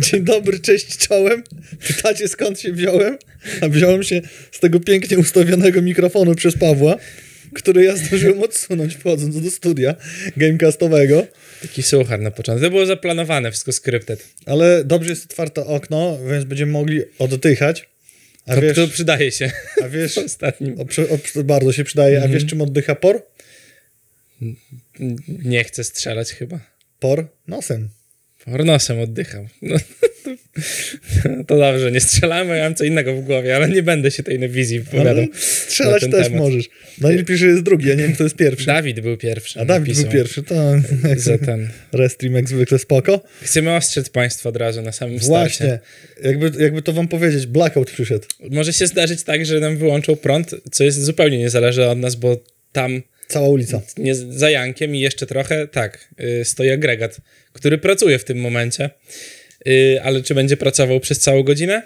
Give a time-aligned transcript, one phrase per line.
[0.00, 1.42] Dzień dobry, cześć, czołem.
[1.86, 3.18] Pytacie skąd się wziąłem?
[3.60, 4.20] A wziąłem się
[4.52, 6.96] z tego pięknie ustawionego mikrofonu przez Pawła,
[7.54, 9.94] który ja zdążyłem odsunąć wchodząc do studia
[10.36, 11.26] gamecastowego.
[11.62, 12.64] Taki suchar na początku.
[12.64, 14.28] To było zaplanowane, wszystko scripted.
[14.46, 17.88] Ale dobrze jest otwarte okno, więc będziemy mogli oddychać.
[18.46, 19.50] A To, wiesz, to przydaje się
[19.84, 20.80] a wiesz ostatnim.
[20.80, 20.82] o,
[21.40, 22.22] o, bardzo się przydaje.
[22.22, 23.26] A wiesz czym oddycha por?
[25.28, 26.60] Nie chcę strzelać chyba.
[27.00, 27.88] Por nosem.
[28.46, 29.46] Ornosem oddycham.
[29.62, 29.78] No,
[31.22, 34.22] to, to dobrze, nie strzelamy, ja mam co innego w głowie, ale nie będę się
[34.22, 35.16] tej wizji wypowiadał.
[35.16, 36.40] Ale strzelać na ten też temat.
[36.40, 36.68] możesz.
[37.00, 38.66] Najlepiej jest drugi, ja nie wiem kto jest pierwszy.
[38.66, 39.60] Dawid był pierwszy.
[39.60, 40.54] A Dawid napisał, był pierwszy, to
[41.16, 41.68] Za ten.
[41.92, 43.20] Restream jak zwykle spoko.
[43.42, 45.64] Chcemy ostrzec państwa od razu na samym starcie.
[45.64, 45.78] Właśnie,
[46.22, 48.26] jakby, jakby to wam powiedzieć, blackout przyszedł.
[48.50, 52.14] Może się zdarzyć tak, że nam wyłączą prąd, co jest zupełnie nie zależy od nas,
[52.14, 52.36] bo
[52.72, 53.80] tam Cała ulica.
[53.98, 56.08] nie, za Jankiem i jeszcze trochę, tak,
[56.40, 57.16] y, stoi agregat,
[57.52, 58.90] który pracuje w tym momencie.
[59.68, 61.82] Y, ale czy będzie pracował przez całą godzinę?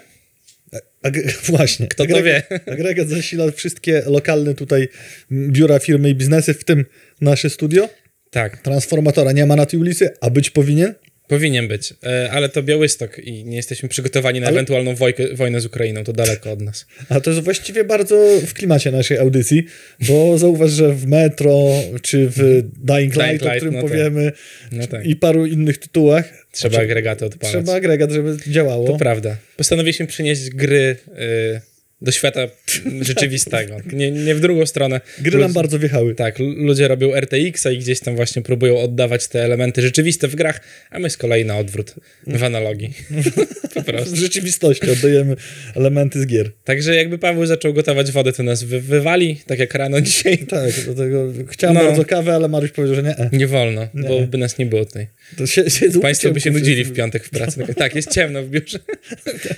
[1.49, 1.87] Właśnie.
[1.87, 2.43] Kto to wie?
[2.73, 4.87] Agregat zasila wszystkie lokalne tutaj
[5.31, 6.85] biura, firmy i biznesy, w tym
[7.21, 7.89] nasze studio.
[8.31, 10.93] Tak, Transformatora nie ma na tej ulicy, a być powinien.
[11.29, 11.95] Powinien być, y,
[12.31, 16.13] ale to Białystok i nie jesteśmy przygotowani na Ale- ewentualną wojkę, wojnę z Ukrainą, to
[16.13, 16.85] daleko od nas.
[17.09, 18.15] A to jest właściwie bardzo
[18.47, 19.65] w klimacie naszej audycji,
[20.07, 23.89] bo zauważ, że w Metro, czy w Dying Light, o Light, którym no tak.
[23.91, 24.31] powiemy,
[24.71, 27.55] No tak, i paru innych tytułach, trzeba Znaczy, agregaty odpalać.
[27.55, 28.87] trzeba agregat, żeby działało.
[28.87, 29.37] To prawda.
[29.57, 31.61] Postanowiliśmy przynieść gry y,
[32.01, 32.41] do świata
[33.01, 33.77] rzeczywistego.
[33.93, 35.01] Nie, nie w drugą stronę.
[35.19, 36.15] Gry nam Lud- bardzo wjechały.
[36.15, 40.61] Tak, ludzie robią RTX-a i gdzieś tam właśnie próbują oddawać te elementy rzeczywiste w grach,
[40.91, 41.95] a my z kolei na odwrót
[42.27, 42.93] w analogii.
[43.73, 44.15] po prostu.
[44.15, 45.35] W rzeczywistości oddajemy
[45.75, 46.51] elementy z gier.
[46.63, 50.37] Także jakby Paweł zaczął gotować wodę, to nas wy- wywali, tak jak rano dzisiaj.
[50.49, 51.83] Tak, do tego chciałem No.
[51.83, 53.17] bardzo kawę, ale Mariusz powiedział, że nie.
[53.17, 53.29] e.
[53.33, 54.07] Nie wolno, Nie.
[54.09, 55.07] bo by nas nie było tutaj.
[55.37, 57.65] To się, się Państwo by się nudzili w piątek w pracy.
[57.77, 58.79] Tak, jest ciemno w biurze.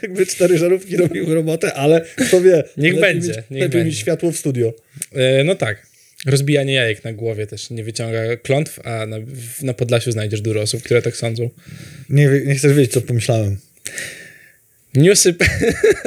[0.01, 2.63] Jakby cztery żarówki robiły robotę, ale kto wie.
[2.77, 3.97] Niech lepiej będzie, Mieć, niech lepiej mieć będzie.
[3.97, 4.73] światło w studio.
[5.13, 5.91] E, No tak.
[6.25, 9.17] Rozbijanie jajek na głowie też nie wyciąga klątw, a na,
[9.61, 11.49] na Podlasiu znajdziesz dużo osób, które tak sądzą.
[12.09, 13.57] Nie, nie chcesz wiedzieć, co pomyślałem.
[14.95, 15.35] Newsy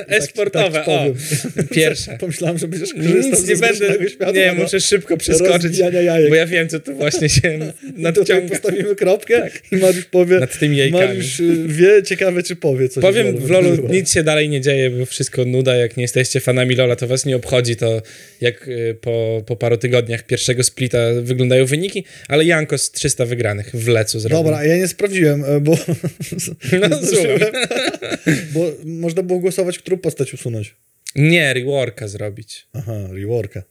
[0.09, 2.17] e-sportowe, tak ci o, pierwsze.
[2.21, 5.81] Pomyślałem, że będziesz korzystał Nic nie będę, światła nie, do muszę szybko przeskoczyć,
[6.29, 7.59] bo ja wiem, co tu właśnie się
[7.97, 8.49] nadciąga.
[8.49, 10.51] postawimy kropkę i Mariusz powie, Tak.
[10.51, 11.07] Nad tymi jajkami.
[11.07, 13.03] Mariusz y, wie, ciekawe czy powie coś.
[13.03, 13.89] Powiem, w LoLu wydarzyło.
[13.89, 17.27] nic się dalej nie dzieje, bo wszystko nuda, jak nie jesteście fanami LoLa, to was
[17.27, 18.03] nie obchodzi to,
[18.41, 23.89] jak y, po, po paru tygodniach pierwszego splita wyglądają wyniki, ale Jankos 300 wygranych w
[23.89, 24.39] lecu zrobił.
[24.39, 25.79] Dobra, ja nie sprawdziłem, e, bo,
[26.81, 27.39] No, nie
[28.53, 30.75] bo można było głosować, którą postać usunąć.
[31.17, 32.67] Nie, reworka zrobić.
[32.73, 33.63] Aha, reworka.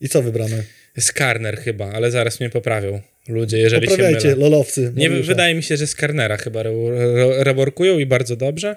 [0.00, 0.56] I co wybrano?
[0.98, 4.40] Skarner chyba, ale zaraz mnie poprawią ludzie, jeżeli się Poprawiajcie, mylę.
[4.40, 4.92] lolowcy.
[4.96, 8.76] Nie, wydaje mi się, że Skarnera chyba re, re, reworkują i bardzo dobrze.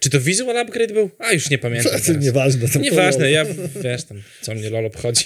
[0.00, 1.10] Czy to visual upgrade był?
[1.18, 2.22] A, już nie pamiętam To teraz.
[2.24, 2.68] Nieważne.
[2.68, 3.44] to Nieważne, ja
[3.84, 5.24] wiesz tam, co mnie LOL obchodzi.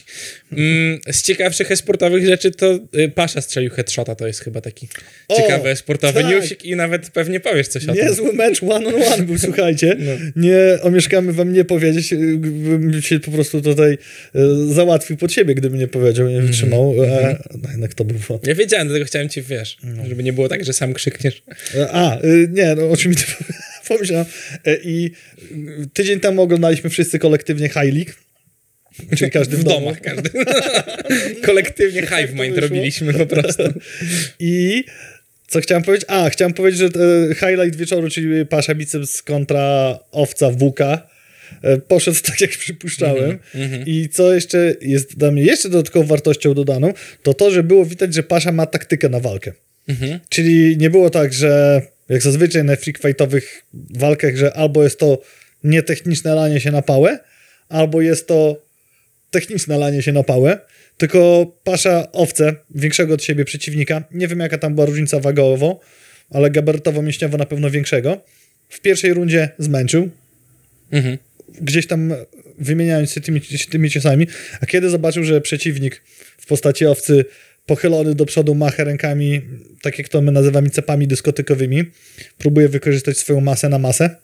[0.53, 4.89] Mm, z ciekawszych e-sportowych rzeczy to y, Pasza strzelił headshota, to jest chyba taki
[5.29, 6.31] O, ciekawy e-sportowy tak.
[6.31, 8.07] newsik i nawet pewnie powiesz coś o tym.
[8.07, 9.97] Niezły mecz one on one był, słuchajcie.
[9.99, 10.13] No.
[10.37, 13.93] Nie omieszkamy wam nie powiedzieć, y, bym się po prostu tutaj
[14.37, 16.95] y, załatwił pod siebie, gdyby nie powiedział, nie wytrzymał.
[17.05, 18.41] E, no jednak to było.
[18.43, 20.07] Ja wiedziałem, dlatego chciałem ci, wiesz, No.
[20.09, 21.43] żeby nie było tak, że sam krzykniesz.
[21.77, 23.23] E, A, y, nie, no o czym mi to
[23.89, 24.27] pomyślałem.
[24.67, 25.11] E, I
[25.53, 28.13] y, tydzień temu oglądaliśmy wszyscy kolektywnie High League.
[29.17, 30.31] Czyli każdy w, W domach każdy.
[31.47, 33.63] Kolektywnie Hive to Mind robiliśmy po prostu.
[34.41, 34.85] I
[35.49, 36.09] co chciałem powiedzieć?
[36.09, 41.09] A, chciałem powiedzieć, że e, highlight wieczoru, czyli Pasza Biceps kontra Owca Wuka,
[41.63, 43.39] e, poszedł tak, jak przypuszczałem.
[43.55, 47.87] Mhm, I co jeszcze jest dla mnie jeszcze dodatkową wartością dodaną, to to, że było
[47.87, 49.53] widać, że Pasza ma taktykę na walkę.
[49.89, 50.21] Mhm.
[50.29, 53.63] Czyli nie było tak, że jak zazwyczaj na freak fightowych
[53.95, 55.23] walkach, że albo jest to
[55.65, 57.19] nietechniczne lanie się na pałę,
[57.69, 58.63] albo jest to
[59.31, 60.59] techniczne lanie się na pałę,
[60.99, 65.81] tylko pasza owce większego od siebie przeciwnika, nie wiem jaka tam była różnica wagowo,
[66.31, 68.21] ale gabarytowo-mięśniowo na pewno większego,
[68.69, 70.11] w pierwszej rundzie zmęczył,
[70.91, 71.19] Mhm.
[71.61, 72.15] gdzieś tam
[72.59, 73.41] wymieniając się tymi,
[73.71, 74.27] tymi ciosami,
[74.61, 76.03] a kiedy zobaczył, że przeciwnik
[76.39, 77.25] w postaci owcy
[77.67, 79.41] pochylony do przodu macha rękami,
[79.83, 81.85] tak jak to my nazywamy cepami dyskotykowymi,
[82.39, 84.17] próbuje wykorzystać swoją masę na masę,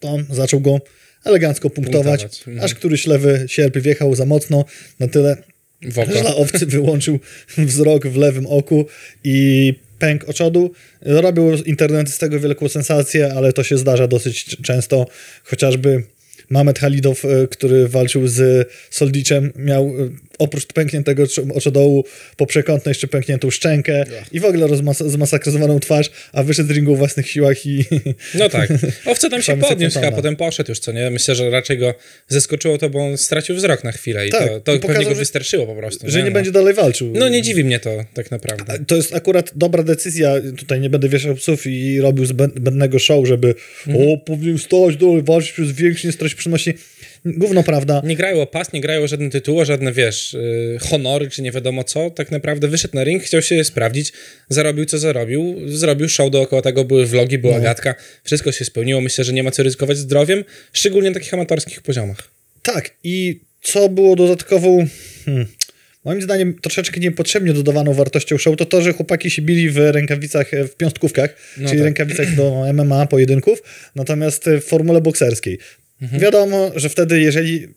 [0.00, 0.80] to zaczął go
[1.24, 2.64] elegancko punktować, Punktować, mhm.
[2.64, 4.64] aż któryś lewy sierp wjechał za mocno,
[5.00, 5.36] na tyle,
[5.82, 7.18] że dla owcy wyłączył
[7.58, 8.86] wzrok w lewym oku
[9.24, 10.72] i pęk oczodu.
[11.02, 15.06] Robił internety z tego wielką sensację, ale to się zdarza dosyć często,
[15.44, 16.02] chociażby
[16.50, 19.90] Mamet Halidow, e, który walczył z Soldiczem, miał e,
[20.38, 21.24] oprócz pękniętego
[21.54, 22.04] oczodołu
[22.36, 26.92] po przekątnej jeszcze pękniętą szczękę i w ogóle rozmas- zmasakryzowaną twarz, a wyszedł z ringu
[26.92, 27.84] o własnych siłach i
[28.34, 28.70] No tak.
[29.06, 31.10] Owca tam się podniósł, a potem poszedł już, co nie?
[31.10, 31.94] Myślę, że raczej go
[32.28, 35.04] zaskoczyło to, bo on stracił wzrok na chwilę i Tak, to, to i pewnie pokazał,
[35.12, 36.10] go wystarczyło po prostu.
[36.10, 36.30] że nie no.
[36.30, 37.12] będzie dalej walczył.
[37.14, 38.78] No nie dziwi mnie to tak naprawdę.
[38.86, 40.34] To jest akurat dobra decyzja.
[40.58, 43.54] Tutaj nie będę wieszał psów i robił zbędnego show, żeby
[43.86, 44.08] Mhm.
[44.08, 46.74] o, powinien stać dalej, walczyć przez większy, nie stracić przyszłości.
[47.24, 48.02] Gówno prawda.
[48.04, 51.52] Nie grają o pas, nie grają o żadne tytuły, żadne, wiesz, yy, honory, czy nie
[51.52, 52.10] wiadomo co.
[52.10, 54.12] Tak naprawdę wyszedł na ring, chciał się sprawdzić,
[54.48, 57.62] zarobił co zarobił, zrobił show dookoła tego, były vlogi, była No.
[57.64, 57.94] gadka,
[58.24, 59.00] wszystko się spełniło.
[59.00, 62.30] Myślę, że nie ma co ryzykować zdrowiem, szczególnie na takich amatorskich poziomach.
[62.62, 64.86] Tak, i co było dodatkową,
[65.24, 65.46] hmm,
[66.04, 70.54] moim zdaniem troszeczkę niepotrzebnie dodawaną wartością show, to to, że chłopaki się bili w rękawicach,
[70.54, 71.84] e, w piąstkówkach, No czyli tak.
[71.84, 73.62] rękawicach do MMA, pojedynków,
[73.96, 75.58] natomiast w formule bokserskiej.
[76.02, 76.22] Mhm.
[76.22, 77.68] Wiadomo, że wtedy, jeżeli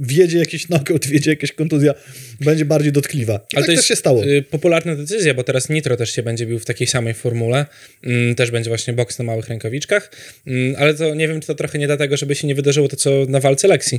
[0.00, 1.94] wjedzie jakiś knockout, wjedzie jakaś kontuzja,
[2.40, 3.34] będzie bardziej dotkliwa.
[3.34, 4.24] I tak to też jest się stało.
[4.24, 7.66] y, popularna decyzja, bo teraz Nitro też się będzie bił w takiej samej formule.
[8.04, 10.10] Mm, też będzie właśnie boks na małych rękawiczkach.
[10.46, 12.96] Mm, ale to nie wiem, czy to trochę nie dlatego, żeby się nie wydarzyło to,
[12.96, 13.98] co na walce Lexi.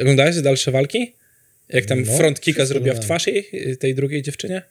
[0.00, 1.14] Oglądałeś dalsze walki?
[1.68, 3.20] Jak tam No, front kicka wszystko zrobiła w oglądałem.
[3.20, 4.62] twarz jej, y, tej drugiej dziewczynie?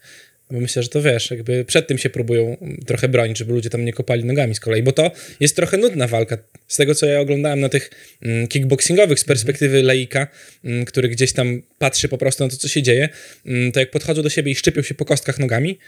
[0.51, 3.85] Bo myślę, że to wiesz, jakby przed tym się próbują trochę bronić, żeby ludzie tam
[3.85, 6.37] nie kopali nogami z kolei, bo to jest trochę nudna walka.
[6.67, 7.89] Z tego, co ja oglądałem na tych
[8.21, 10.27] mm, kickboxingowych z perspektywy laika,
[10.63, 13.09] mm, który gdzieś tam patrzy po prostu na to, co się dzieje,
[13.45, 15.79] mm, to jak podchodzą do siebie i szczypią się po kostkach nogami,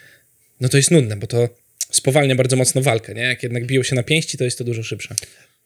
[0.62, 1.50] no to jest nudne, bo to
[1.92, 3.22] spowalnia bardzo mocno walkę, nie?
[3.22, 5.16] Jak jednak biją się na pięści, to jest to dużo szybsze.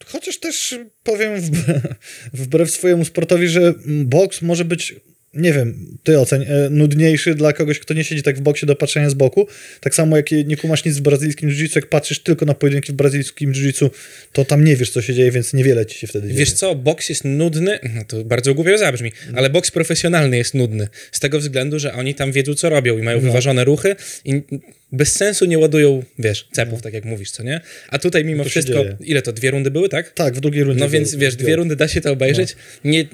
[0.04, 1.82] Chociaż też powiem wbrew,
[2.32, 4.94] wbrew swojemu sportowi, że boks może być,
[5.36, 8.76] nie wiem, ty oceń, e, nudniejszy dla kogoś, kto nie siedzi tak w boksie do
[8.76, 9.46] patrzenia z boku.
[9.80, 12.94] Tak samo jak nie kumasz nic w brazylijskim jiu-jitsu, jak patrzysz tylko na pojedynki w
[12.94, 13.90] brazylijskim jiu-jitsu,
[14.32, 16.38] to tam nie wiesz, co się dzieje, więc niewiele ci się wtedy dzieje.
[16.38, 20.88] Wiesz co, boks jest nudny, no to bardzo głupio zabrzmi, ale boks profesjonalny jest nudny.
[21.12, 23.22] Z tego względu, że oni tam wiedzą, co robią i mają No.
[23.22, 24.42] wyważone ruchy i
[24.92, 27.60] bez sensu nie ładują, wiesz, cepów, tak jak mówisz, co nie?
[27.88, 28.96] A tutaj mimo No się wszystko, dzieje.
[29.00, 30.12] ile to, dwie rundy były, tak?
[30.12, 30.80] Tak, w drugiej rundzie.
[30.80, 32.56] No więc wiesz, dwie rundy da się to obejrzeć.
[32.84, 33.04] Nie,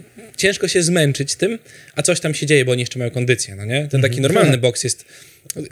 [0.40, 1.58] ciężko się zmęczyć tym,
[1.96, 3.88] a coś tam się dzieje, bo oni jeszcze mają kondycję, no nie?
[3.90, 4.60] Ten taki normalny Tak.
[4.60, 5.04] boks jest,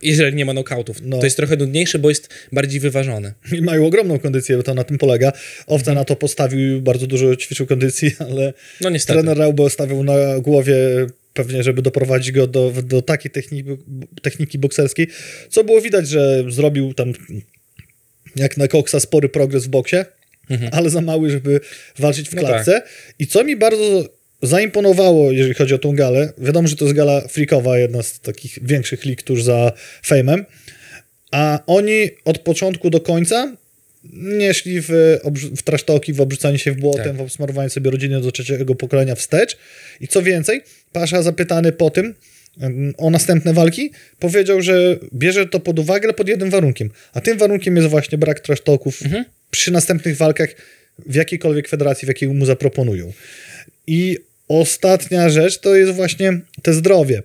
[0.02, 1.18] jeżeli nie ma knockoutów, No.
[1.18, 3.32] to jest trochę nudniejszy, bo jest bardziej wyważony.
[3.58, 5.32] I mają ogromną kondycję, bo to na tym polega.
[5.66, 9.12] Owca na to postawił, bardzo dużo ćwiczył kondycji, ale No niestety.
[9.18, 10.76] trener Raubo stawiał na głowie
[11.34, 13.70] pewnie, żeby doprowadzić go do, do takiej techniki,
[14.22, 15.06] techniki bokserskiej,
[15.50, 17.12] co było widać, że zrobił tam
[18.36, 19.96] jak na koksa spory progres w boksie,
[20.72, 21.60] ale za mały, żeby
[21.98, 22.42] walczyć w Mhm.
[22.42, 22.82] No klatce.
[23.18, 24.04] I co mi bardzo
[24.42, 28.58] zaimponowało, jeżeli chodzi o tą galę, wiadomo, że to jest gala freakowa, jedna z takich
[28.62, 29.72] większych lig tuż za
[30.06, 30.44] fejmem,
[31.32, 33.56] a oni od początku do końca
[34.12, 35.18] nie szli w,
[35.56, 37.16] w trasztoki, w obrzucanie się w błotem, Tak.
[37.16, 39.56] w obsmarowanie sobie rodziny do trzeciego pokolenia wstecz.
[40.00, 40.60] I co więcej,
[40.92, 42.14] Pasza zapytany po tym,
[42.60, 46.90] em, o następne walki, powiedział, że bierze to pod uwagę, ale pod jednym warunkiem.
[47.12, 49.24] A tym warunkiem jest właśnie brak trasztoków Mhm.
[49.50, 50.48] przy następnych walkach
[51.06, 53.12] w jakiejkolwiek federacji, w jakiej mu zaproponują.
[53.86, 54.18] I
[54.48, 57.22] ostatnia rzecz to jest właśnie te zdrowie.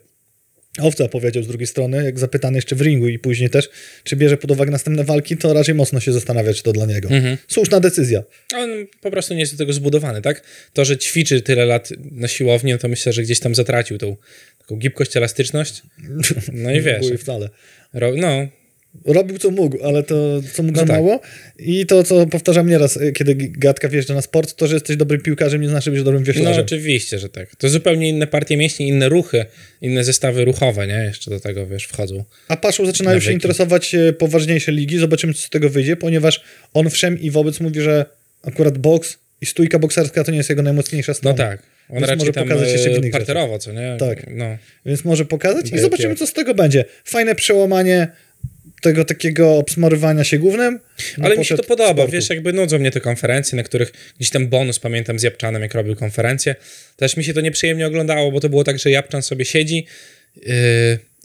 [0.79, 3.69] Owca powiedział z drugiej strony, jak zapytany jeszcze w ringu i później też,
[4.03, 7.09] czy bierze pod uwagę następne walki, to raczej mocno się zastanawia, czy to dla niego.
[7.09, 7.37] Mhm.
[7.47, 8.23] Słuszna decyzja.
[8.55, 8.69] On
[9.01, 10.43] po prostu nie jest do tego zbudowany, tak?
[10.73, 14.17] To, że ćwiczy tyle lat na siłowni, no to myślę, że gdzieś tam zatracił tą
[14.59, 15.81] taką gibkość, elastyczność.
[16.53, 17.49] No i Nie wiesz, jej wcale.
[17.93, 18.47] ro, no,
[19.05, 20.95] Robił co mógł, ale to co mógł No za tak.
[20.95, 21.19] mało.
[21.59, 25.21] I to, co powtarzam nieraz, y, kiedy gadka wjeżdża na sport, to, że jesteś dobrym
[25.21, 26.63] piłkarzem, nie znaczy, że jesteś dobrym no wioślarzem.
[26.65, 27.55] oczywiście, że tak.
[27.55, 29.45] To zupełnie inne partie mięśni, inne ruchy,
[29.81, 30.93] inne zestawy ruchowe, nie?
[31.07, 32.23] Jeszcze do tego, wiesz, wchodzą.
[32.47, 34.97] A Paszą zaczynają się interesować e, poważniejsze ligi.
[34.99, 38.05] Zobaczymy, co z tego wyjdzie, ponieważ on wszem i wobec mówi, że
[38.43, 41.37] akurat boks i stójka bokserska to nie jest jego najmocniejsza No strona.
[41.37, 41.61] tak.
[41.89, 43.95] On Więc raczej może pokazać jeszcze w e, innych parterowo, co nie?
[43.99, 44.25] Tak.
[44.35, 44.57] No.
[44.85, 46.85] Więc może pokazać i zobaczymy, co z tego będzie.
[47.05, 48.07] Fajne przełamanie
[48.83, 50.79] tego takiego obsmarywania się głównym.
[51.17, 52.11] No, Ale mi się to podoba, sportu.
[52.11, 55.73] wiesz, jakby nudzą mnie te konferencje, na których gdzieś tam bonus, pamiętam z Japczanem, jak
[55.73, 56.55] robił konferencję,
[56.97, 59.85] też mi się to nieprzyjemnie oglądało, bo to było tak, że Japczan sobie siedzi
[60.35, 60.43] yy,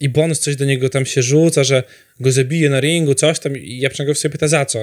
[0.00, 1.82] i bonus coś do niego tam się rzuca, że
[2.20, 4.82] go zabije na ringu, coś tam i Japczan go sobie pyta za co.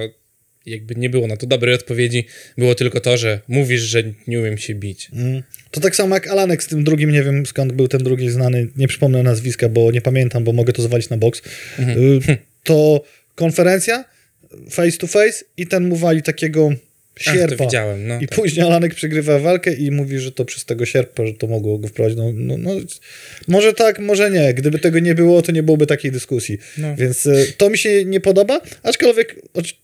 [0.66, 2.26] Jakby nie było na to dobrej odpowiedzi,
[2.58, 5.10] było tylko to, że mówisz, że nie umiem się bić.
[5.14, 5.44] Mm.
[5.72, 8.68] To tak samo jak Alanek z tym drugim, nie wiem skąd był ten drugi znany,
[8.76, 11.42] nie przypomnę nazwiska, bo nie pamiętam, bo mogę to zwalić na boks.
[11.80, 12.00] Mhm.
[12.30, 13.02] Y, To
[13.36, 14.06] konferencja
[14.70, 16.70] face to face i ten mu wali takiego
[17.28, 17.56] Ach, sierpa.
[17.56, 18.20] to widziałem, no.
[18.22, 18.40] I tak.
[18.40, 21.88] później Alanek przegrywa walkę i mówi, że to przez tego sierpa, że to mogło go
[21.88, 22.18] wprowadzić.
[22.18, 22.72] No, no, no,
[23.48, 24.54] może tak, może nie.
[24.54, 26.58] Gdyby tego nie było, to nie byłoby takiej dyskusji.
[26.78, 26.96] No.
[26.96, 29.36] Więc y, to mi się nie podoba, aczkolwiek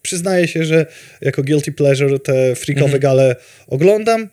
[0.01, 0.85] przyznaję się, że
[1.21, 3.01] jako guilty pleasure te freakowe Mhm.
[3.01, 3.35] gale
[3.67, 4.29] oglądam.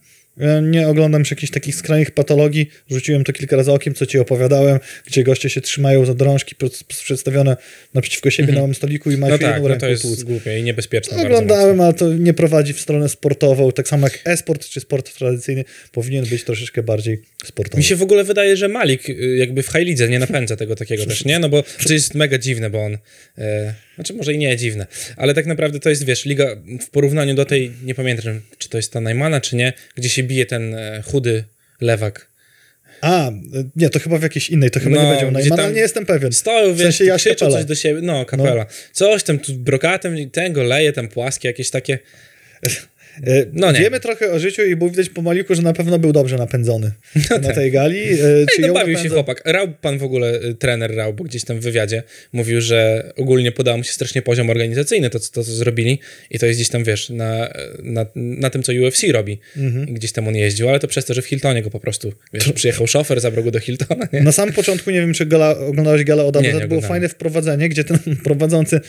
[0.62, 2.70] Nie oglądam już jakichś takich skrajnych patologii.
[2.90, 6.84] Rzuciłem to kilka razy okiem, co ci opowiadałem, gdzie goście się trzymają za drążki pr-
[6.84, 7.56] przedstawione
[7.94, 10.22] naprzeciwko siebie na małym stoliku i mają No jedną tak, no ręką to jest tłuc.
[10.22, 13.72] głupie i niebezpieczne Oglądałem, ale to nie prowadzi w stronę sportową.
[13.72, 17.78] Tak samo jak e-sport czy sport tradycyjny powinien być troszeczkę bardziej sportowy.
[17.78, 21.06] Mi się w ogóle wydaje, że Malik y, jakby w High nie napędza tego takiego
[21.06, 21.38] też, nie?
[21.38, 22.98] No bo to jest mega dziwne, bo on...
[23.38, 24.86] E, znaczy może i nie dziwne,
[25.16, 26.46] ale tak naprawdę to jest, wiesz, liga
[26.80, 30.22] w porównaniu do tej, nie pamiętam, czy to jest ta Najmana, czy nie, gdzie się
[30.22, 31.44] bije ten e, chudy
[31.80, 32.30] lewak.
[33.00, 33.30] A,
[33.76, 36.32] nie, to chyba w jakiejś innej, to chyba No, nie będzie tam nie jestem pewien.
[36.32, 37.58] Stoją, W wiesz, sensie krzyczą Kapela.
[37.58, 38.66] coś do siebie, no, kapela.
[38.92, 41.98] Coś tam tu brokatem, i ten go leje, tam płaskie, jakieś takie...
[43.26, 43.80] E, No nie.
[43.80, 46.92] Wiemy trochę o życiu i było widać po Maliku, że na pewno był dobrze napędzony
[47.42, 47.98] na tej gali.
[47.98, 49.42] E, No czy i ją dobawił się chłopak.
[49.44, 53.52] Rał pan w ogóle, y, trener Rał, bo gdzieś tam w wywiadzie mówił, że ogólnie
[53.52, 55.98] podał mu się strasznie poziom organizacyjny, to, co- to co zrobili
[56.30, 57.48] i to jest gdzieś tam, wiesz, na,
[57.82, 59.38] na, na tym, co UFC robi.
[59.56, 59.86] Mhm.
[59.94, 62.52] Gdzieś tam on jeździł, ale to przez to, że w Hiltonie go po prostu, wiesz,
[62.52, 64.20] przyjechał szofer, zabrał go do Hiltona, nie?
[64.20, 67.84] Na samym początku, nie wiem, czy gala, oglądałeś galę od nie było fajne wprowadzenie, gdzie
[67.84, 68.80] ten prowadzący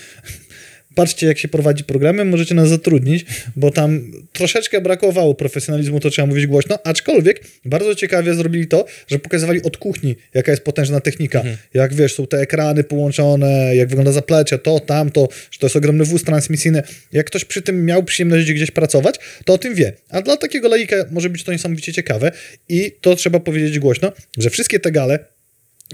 [1.00, 3.26] patrzcie, jak się prowadzi programy, możecie nas zatrudnić,
[3.56, 9.20] bo tam troszeczkę brakowało profesjonalizmu, to trzeba mówić głośno, aczkolwiek bardzo ciekawie zrobili to, że
[9.20, 11.44] pokazywali od kuchni, jaka jest potężna technika.
[11.74, 16.06] Jak wiesz, są te ekrany połączone, jak wygląda zaplecze, to, tamto, że to jest ogromny
[16.06, 16.84] wóz transmisyjny.
[17.14, 19.16] Jak ktoś przy tym miał przyjemność gdzieś pracować,
[19.46, 19.94] to o tym wie.
[20.10, 22.32] A dla takiego laika może być to niesamowicie ciekawe
[22.70, 25.20] i to trzeba powiedzieć głośno, że wszystkie te gale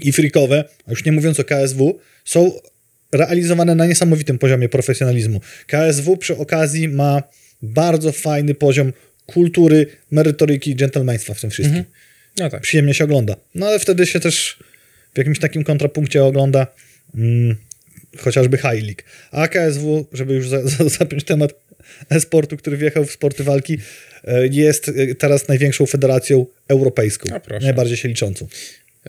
[0.02, 2.52] i freakowe, a już nie mówiąc o KSW, są
[3.12, 5.40] realizowane na niesamowitym poziomie profesjonalizmu.
[5.66, 7.22] KSW przy okazji ma
[7.62, 8.92] bardzo fajny poziom
[9.26, 11.84] kultury, merytoryki i dżentelmeństwa w tym wszystkim.
[12.38, 12.62] No tak.
[12.62, 13.36] Przyjemnie się ogląda.
[13.54, 14.58] No ale wtedy się też
[15.14, 16.66] w jakimś takim kontrapunkcie ogląda
[17.14, 17.56] mm,
[18.18, 19.02] chociażby High League.
[19.30, 21.54] A KSW, żeby już za, za, zapiąć temat
[22.10, 23.78] e-sportu, który wjechał w sporty walki,
[24.24, 27.40] e, jest e, teraz największą federacją europejską.
[27.40, 27.64] Proszę.
[27.64, 28.48] najbardziej się liczącą.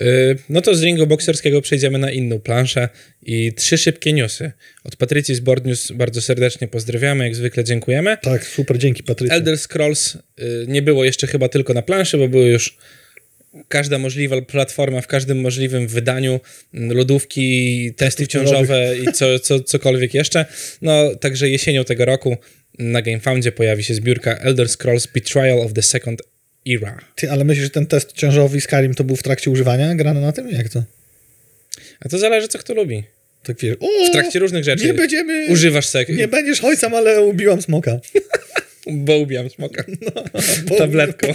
[0.01, 2.89] Y, No to z ringu bokserskiego przejdziemy na inną planszę
[3.24, 4.51] i trzy szybkie newsy.
[4.84, 8.18] Od Patrycji z Board News bardzo serdecznie pozdrawiamy, jak zwykle dziękujemy.
[8.22, 9.36] Tak, super, dzięki Patrycja.
[9.36, 12.77] Elder Scrolls y, nie było jeszcze chyba tylko na planszy, bo były już
[13.68, 16.39] każda możliwa platforma w każdym możliwym wydaniu,
[16.74, 20.46] mm, lodówki, testy ciążowe i co, co, cokolwiek jeszcze.
[20.82, 22.38] No, także jesienią tego roku
[22.80, 26.22] na GameFoundzie pojawi się zbiórka Elder Scrolls Betrayal of the Second
[26.75, 26.97] Era.
[27.15, 30.31] Ty, ale myślisz, że ten test ciążowy Skyrim to był w trakcie używania grany na
[30.31, 30.50] tym?
[30.50, 30.83] Jak to?
[32.00, 33.03] A to zależy, co kto lubi.
[33.43, 35.47] Tak wiesz, o, W trakcie różnych rzeczy nie będziemy...
[35.50, 38.00] używasz sek, Nie będziesz ojcem, ale ubiłam smoka.
[38.88, 39.83] bo ubijam smoka
[40.69, 41.27] Bo- tabletką.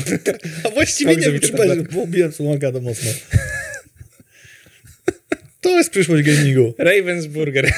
[0.64, 1.94] A właściwie Smok nie wiem, czy będzie, tabletką.
[1.96, 3.10] bo ubiłem smoka to mocno.
[5.62, 6.74] To jest przyszłość gamingu.
[6.78, 7.72] Ravensburger,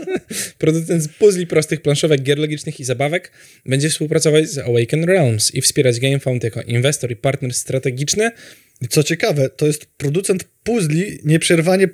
[0.58, 3.32] producent z puzli prostych planszówek, gier logicznych i zabawek,
[3.66, 8.30] będzie współpracować z Awaken Realms i wspierać GameFound jako inwestor i partner strategiczny.
[8.88, 11.88] Co ciekawe, to jest producent puzli nieprzerwanie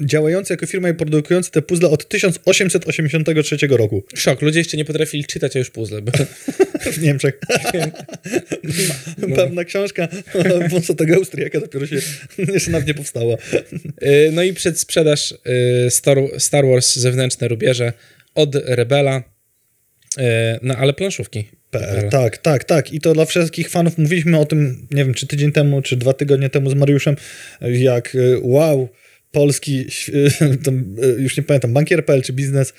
[0.00, 5.24] działający jako firma i produkujący te puzzle od 1883 roku Szok, ludzie jeszcze nie potrafili
[5.24, 6.02] czytać, a już puzzle.
[6.02, 6.12] Bo...
[6.80, 7.38] w Niemczech.
[9.36, 10.08] Pewna książka
[10.70, 11.96] Wąsatego Austriaka dopiero się
[12.54, 13.36] jeszcze nawet nie powstała.
[14.02, 15.32] Y, No i przedsprzedaż
[15.86, 17.92] y, Star, Star Wars zewnętrzne rubieże
[18.34, 19.22] od Rebela,
[20.18, 20.22] y,
[20.62, 21.44] no ale planszówki.
[21.70, 22.08] PL.
[22.10, 22.92] Tak, tak, tak.
[22.92, 23.98] I to dla wszystkich fanów.
[23.98, 27.16] Mówiliśmy o tym, nie wiem, czy tydzień temu, czy dwa tygodnie temu z Mariuszem,
[27.60, 28.88] jak wow,
[29.32, 29.86] polski,
[31.18, 32.74] już nie pamiętam, bankier.pl czy biznes.pl od-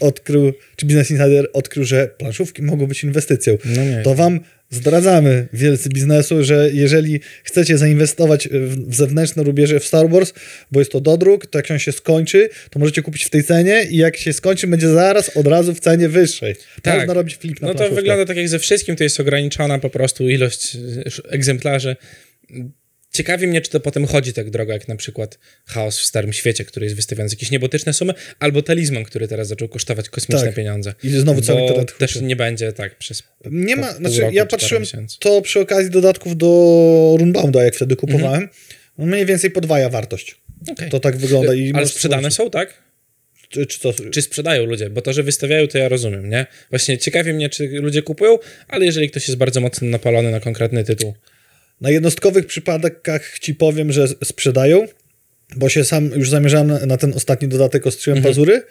[0.00, 3.58] odkrył, czy Business Insider odkrył, że planszówki mogą być inwestycją.
[3.64, 3.82] No.
[4.04, 10.32] To wam zdradzamy, wielcy biznesu, że jeżeli chcecie zainwestować w zewnętrzne rubieże w Star Wars,
[10.72, 13.44] bo jest to dodruk, to jak się on się skończy, to możecie kupić w tej
[13.44, 16.54] cenie i jak się skończy, będzie zaraz od razu w cenie wyższej.
[16.82, 16.98] Tak.
[16.98, 18.02] Można robić flip na No to planszówkę.
[18.02, 21.96] wygląda tak jak ze wszystkim, to jest ograniczona po prostu ilość y, egzemplarzy.
[23.12, 26.64] Ciekawi mnie, czy to potem chodzi tak drogo, jak na przykład Chaos w Starym Świecie,
[26.64, 30.54] który jest wystawiany za jakieś niebotyczne sumy, albo Talizman, który teraz zaczął kosztować kosmiczne Tak.
[30.54, 30.94] pieniądze.
[31.02, 33.22] I znowu cały internet też nie będzie tak przez...
[33.50, 34.84] Nie ma, pół znaczy roku, ja patrzyłem
[35.18, 38.42] to przy okazji dodatków do Runbounda, jak wtedy kupowałem.
[38.42, 38.48] Mhm.
[38.98, 40.36] No Mniej więcej podwaja wartość.
[40.70, 40.90] Okej.
[40.90, 41.54] To tak wygląda.
[41.54, 42.74] I Ale sprzedane są, tak?
[43.48, 43.92] Czy, czy co?
[44.10, 44.90] Czy sprzedają ludzie?
[44.90, 46.46] Bo to, że wystawiają, to ja rozumiem, nie?
[46.70, 48.38] Właśnie ciekawi mnie, czy ludzie kupują,
[48.68, 51.14] ale jeżeli ktoś jest bardzo mocno napalony na konkretny tytuł,
[51.80, 54.86] Na jednostkowych przypadkach ci powiem, że sprzedają,
[55.56, 58.34] bo się sam już zamierzałem na, na ten ostatni dodatek ostrzyłem Mhm.
[58.34, 58.62] pazury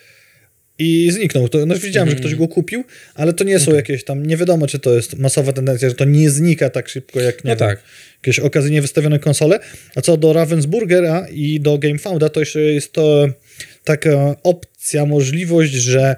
[0.80, 1.50] i zniknął.
[1.50, 2.84] To, no, widziałem, że ktoś go kupił,
[3.16, 6.06] ale to nie są jakieś tam, nie wiadomo, czy to jest masowa tendencja, że to
[6.06, 7.84] nie znika tak szybko, jak nie No wiem, tak.
[8.24, 9.60] jakieś okazyjnie wystawione konsole.
[9.96, 13.28] A co do Ravensburgera i do GameFounda, to jeszcze jest to
[13.84, 16.16] taka opcja, możliwość, że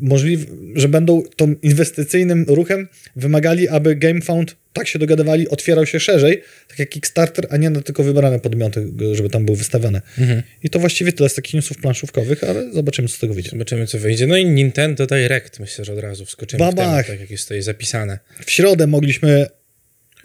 [0.00, 0.40] możliw,
[0.74, 6.78] że będą tą inwestycyjnym ruchem wymagali, aby GameFound tak się dogadywali, otwierał się szerzej, tak
[6.78, 10.02] jak Kickstarter, a nie na tylko wybrane podmioty, żeby tam były wystawione.
[10.18, 10.42] Mhm.
[10.62, 13.50] I to właściwie tyle z takich newsów planszówkowych, ale zobaczymy, co z tego wyjdzie.
[13.50, 14.26] Zobaczymy, co wyjdzie.
[14.26, 16.86] No i Nintendo Direct, myślę, że od razu wskoczymy w Babach.
[16.86, 18.18] temat, tak jak jest tutaj zapisane.
[18.46, 19.46] W środę mogliśmy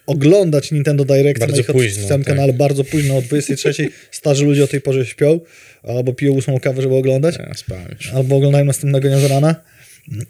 [0.06, 2.36] oglądać Nintendo Direct Bardzo na ich późno, oficjalnym tak.
[2.36, 3.90] kanale bardzo późno, o 23.
[4.12, 5.40] Starzy ludzie o tej porze śpią,
[5.84, 7.38] albo piją ósmą kawę, żeby oglądać.
[7.40, 8.14] Ja spałem już.
[8.14, 9.56] albo oglądają następnego dnia z rana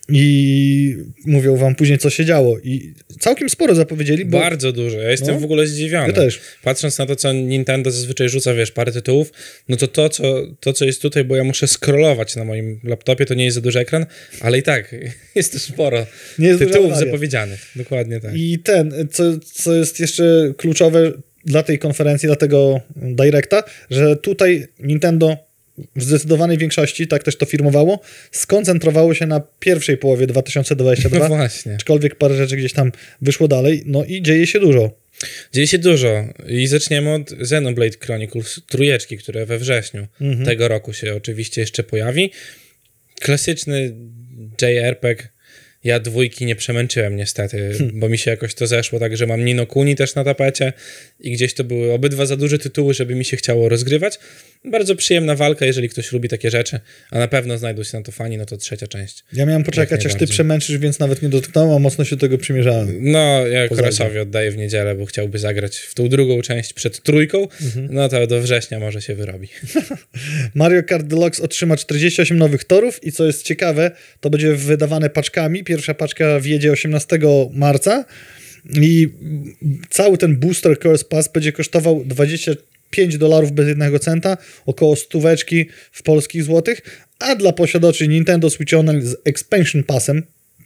[0.10, 2.60] i mówią wam później, co się działo.
[2.60, 4.98] I całkiem sporo zapowiedzieli, bo Bardzo dużo.
[4.98, 5.42] Ja jestem No.
[5.42, 6.08] w ogóle zdziwiony.
[6.08, 6.40] Ja też.
[6.64, 9.32] Patrząc na to, co Nintendo zazwyczaj rzuca, wiesz, parę tytułów,
[9.70, 10.24] no to to co,
[10.60, 13.62] to, co jest tutaj, bo ja muszę scrollować na moim laptopie, to nie jest za
[13.62, 14.06] duży ekran,
[14.42, 14.96] ale i tak
[15.36, 16.06] jest to sporo
[16.40, 17.72] Nie jest tytułów zapowiedzianych.
[17.76, 18.32] Dokładnie tak.
[18.36, 21.12] i ten, co, co jest jeszcze kluczowe
[21.46, 25.49] dla tej konferencji, dla tego Directa, że tutaj Nintendo
[25.96, 28.00] w zdecydowanej większości, tak też to firmowało,
[28.32, 31.76] skoncentrowało się na pierwszej połowie 2022, No właśnie.
[31.76, 34.92] aczkolwiek parę rzeczy gdzieś tam wyszło dalej, no i dzieje się dużo.
[35.54, 40.46] Dzieje się dużo i zaczniemy od Xenoblade Chronicles trójeczki, które we wrześniu Mhm.
[40.46, 42.32] tego roku się oczywiście jeszcze pojawi.
[43.20, 43.96] Klasyczny
[44.62, 45.28] JRPG.
[45.84, 48.00] Ja dwójki nie przemęczyłem niestety, Hmm.
[48.00, 50.74] bo mi się jakoś to zeszło, tak że mam Nino Kuni też na tapecie
[51.20, 54.20] i gdzieś to były obydwa za duże tytuły, żeby mi się chciało rozgrywać.
[54.66, 56.80] Bardzo przyjemna walka, jeżeli ktoś lubi takie rzeczy,
[57.12, 59.24] a na pewno znajdą się na to fani, no to trzecia część.
[59.34, 62.98] Ja miałem poczekać, aż ty przemęczysz, więc nawet nie dotknąłem, a mocno się tego przymierzałem.
[63.00, 67.48] No, ja Korasowi oddaję w niedzielę, bo chciałby zagrać w tą drugą część przed trójką,
[67.62, 67.88] Mhm.
[67.92, 69.48] no to do września może się wyrobi.
[70.56, 75.64] Mario Kart Deluxe otrzyma 48 nowych torów i co jest ciekawe, to będzie wydawane paczkami.
[75.64, 77.20] Pierwsza paczka wjedzie 18
[77.54, 78.06] marca
[78.74, 79.10] i
[79.90, 82.06] cały ten Booster Curse Pass będzie kosztował
[82.92, 86.82] 25 dolarów bez jednego centa, około stóweczki w polskich złotych,
[87.20, 90.24] a dla posiadaczy Nintendo Switch Online z Expansion Passem,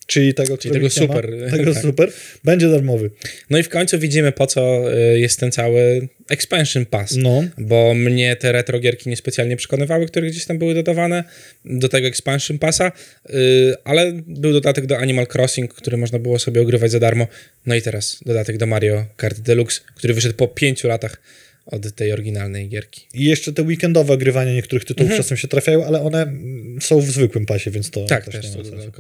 [0.08, 1.84] czyli tego, Czyli tego nie ma, super, tego tak.
[1.84, 2.12] super,
[2.44, 3.10] będzie darmowy.
[3.50, 7.16] No i w końcu widzimy, po co y, jest ten cały expansion pass.
[7.16, 7.44] No.
[7.58, 11.24] Bo mnie te retro gierki niespecjalnie przekonywały, które gdzieś tam były dodawane
[11.66, 12.92] do tego expansion passa,
[13.30, 17.28] y, ale był dodatek do Animal Crossing, który można było sobie ogrywać za darmo.
[17.66, 21.22] No i teraz dodatek do Mario Kart Deluxe, który wyszedł po pięciu latach
[21.66, 23.08] od tej oryginalnej gierki.
[23.14, 27.12] I jeszcze te weekendowe ogrywania niektórych tytułów czasem się trafiają, ale one mm, są w
[27.12, 28.92] zwykłym pasie, więc to Tak, też też nie ma sensu.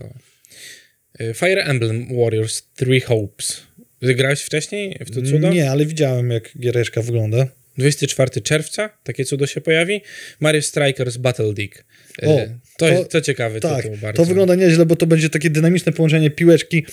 [1.22, 3.62] Y, Fire Emblem Warriors Three Hopes.
[4.02, 5.50] Grałeś wcześniej w to cudo?
[5.50, 7.48] Nie, ale widziałem, jak giereczka wygląda.
[7.78, 10.02] 24 czerwca takie cudo się pojawi.
[10.40, 11.76] Mario Strikers Battle League.
[12.24, 12.40] Y, O,
[12.78, 14.22] to, to- to, ciekawy Tak, bardzo.
[14.24, 16.86] to wygląda nieźle, bo to będzie takie dynamiczne połączenie piłeczki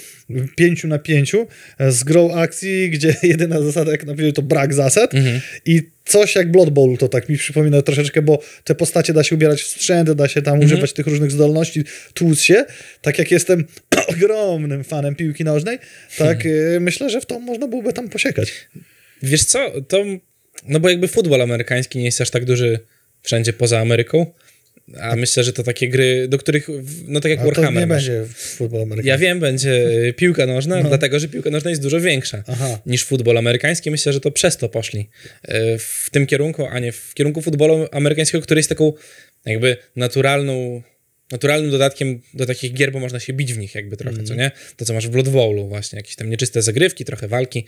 [0.57, 1.33] 5 na 5
[1.89, 5.15] z grą akcji, gdzie jedyna zasada, jak na powiedział, to brak zasad.
[5.15, 5.41] Mhm.
[5.67, 9.35] I coś jak Blood Bowl to tak mi przypomina troszeczkę, bo te postacie da się
[9.35, 10.73] ubierać w sprzęt, da się tam Mhm.
[10.73, 12.65] używać tych różnych zdolności, tłuc się.
[13.03, 13.65] Tak jak jestem
[14.09, 15.79] ogromnym fanem piłki nożnej,
[16.19, 16.55] tak Mhm.
[16.77, 18.53] y, myślę, że w to można byłoby tam posiekać.
[19.23, 20.05] Wiesz co, to...
[20.69, 22.79] No bo jakby futbol amerykański nie jest aż tak duży
[23.23, 24.27] wszędzie poza Ameryką,
[25.01, 26.69] a myślę, że to takie gry, do których,
[27.07, 28.09] no tak jak A to Warhammer nie masz.
[28.09, 29.09] będzie futbol amerykański.
[29.09, 32.79] Ja wiem, będzie piłka nożna, dlatego, że piłka nożna jest dużo większa Aha.
[32.87, 33.91] niż futbol amerykański.
[33.91, 37.89] Myślę, że to przez to poszli y, w tym kierunku, a nie w kierunku futbolu
[37.93, 38.93] amerykańskiego, który jest taką
[39.47, 40.83] jakby naturalną,
[41.33, 44.51] naturalnym dodatkiem do takich gier, bo można się bić w nich jakby trochę, co nie?
[44.77, 47.67] To, co masz w Blood Bowlu właśnie, jakieś tam nieczyste zagrywki, trochę walki.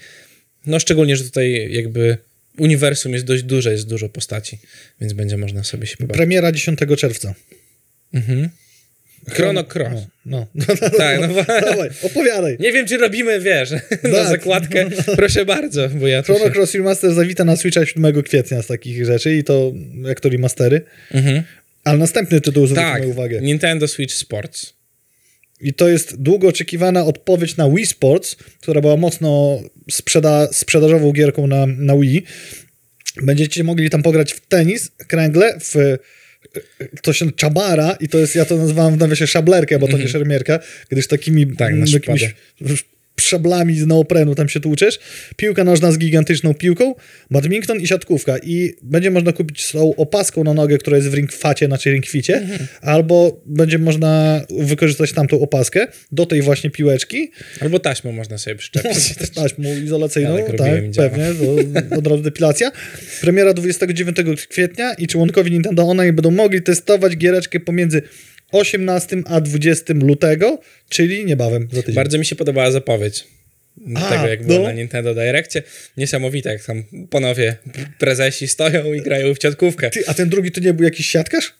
[0.66, 2.18] No szczególnie, że tutaj jakby
[2.58, 4.58] uniwersum jest dość duże, jest dużo postaci,
[5.00, 6.16] więc będzie można sobie się pobawić.
[6.16, 7.34] Premiera 10 czerwca.
[8.14, 8.48] Mhm.
[9.30, 10.00] Chrono Cross.
[10.26, 10.64] No, no.
[10.98, 11.28] Tak, no
[11.70, 12.56] Dawaj, opowiadaj.
[12.60, 13.70] Nie wiem, czy robimy, wiesz,
[14.02, 14.28] na Tak.
[14.28, 14.90] zakładkę.
[15.16, 16.50] Proszę bardzo, bo ja Chrono się...
[16.50, 20.80] Cross Remaster zawita na Switcha 7 kwietnia z takich rzeczy i to jak to remastery.
[21.10, 21.42] Mhm.
[21.84, 23.40] Ale następny tytuł zwróć Tak, uwagę.
[23.40, 24.74] Nintendo Switch Sports.
[25.62, 31.46] I to jest długo oczekiwana odpowiedź na Wii Sports, która była mocno sprzeda sprzedażową gierką
[31.46, 32.24] na, na Wii.
[33.22, 35.98] Będziecie mogli tam pograć w tenis, kręgle, w
[37.02, 40.08] to się czabara i to jest, ja to nazywam w nawiasie szablerkę, bo to nie
[40.08, 41.56] szermierka, gdyż takimi Mhm.
[41.56, 42.34] Tak, jakimiś
[43.20, 44.98] szablami z neoprenu tam się tłuczesz.
[45.36, 46.94] Piłka nożna z gigantyczną piłką,
[47.30, 48.38] badminton i siatkówka.
[48.38, 52.36] I będzie można kupić z tą opaską na nogę, która jest w ringfacie, znaczy ringficie,
[52.36, 52.66] Mhm.
[52.80, 59.14] albo będzie można wykorzystać tamtą opaskę do tej właśnie piłeczki, Albo taśmą można sobie przyczepić.
[59.18, 61.24] też taśmą izolacyjną, Ja tak tak, pewnie,
[61.90, 62.72] to od razu depilacja.
[63.20, 64.16] Premiera 29
[64.48, 68.02] kwietnia i członkowie Nintendo Online będą mogli testować giereczkę pomiędzy
[68.52, 71.94] 18 a 20 lutego, czyli niebawem za tydzień.
[71.94, 73.24] Bardzo mi się podobała zapowiedź
[73.94, 74.64] A, tego, jak było no.
[74.64, 75.62] na Nintendo Direccie.
[75.96, 77.56] Niesamowite, jak tam panowie
[77.98, 79.90] prezesi stoją i grają w ciatkówkę.
[79.90, 81.54] Ty, a ten drugi to nie był jakiś siatkarz?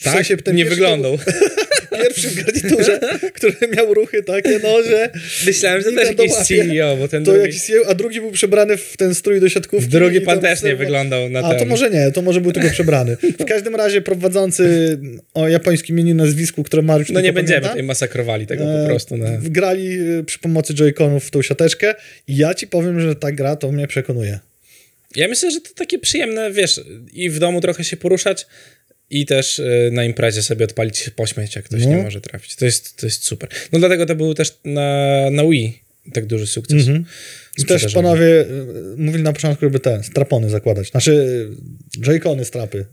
[0.00, 0.14] W Tak?
[0.14, 1.18] sensie ten nie wyglądał.
[2.02, 3.00] Pierwszy w garniturze,
[3.34, 5.10] który miał ruchy takie, no, że...
[5.46, 6.32] Myślałem, że też jakiś.
[6.34, 9.48] CEO, bo ten To drugi, jakiś CEO, a drugi był przebrany w ten strój do
[9.48, 9.88] siatkówki.
[9.90, 11.58] drugi pan też nie wyglądał na A ten.
[11.58, 13.16] to może nie, to może był tylko przebrany.
[13.40, 14.98] W każdym razie prowadzący
[15.34, 18.82] o japońskim imieniu nazwisku, które Mariusz No tylko nie będziemy pamięta, tutaj masakrowali tego e,
[18.82, 19.16] po prostu.
[19.16, 19.26] No.
[19.42, 21.94] Grali e, przy pomocy Joy-Conów w tą siateczkę
[22.28, 24.38] i ja ci powiem, że ta gra to mnie przekonuje.
[25.16, 26.80] Ja myślę, że to takie przyjemne, wiesz,
[27.12, 28.46] i w domu trochę się poruszać
[29.10, 31.90] i też y, na imprezie sobie odpalić się pośmiać, jak ktoś No.
[31.90, 32.56] nie może trafić.
[32.56, 33.48] To jest, to jest super.
[33.72, 36.78] No dlatego to był też na, na Wii tak duży sukces.
[36.88, 37.04] Mhm.
[37.58, 38.46] I też panowie e,
[38.96, 40.90] mówili na początku, żeby te strapony zakładać.
[40.90, 41.46] Znaczy
[42.00, 42.86] e, Joy-Cony strapy.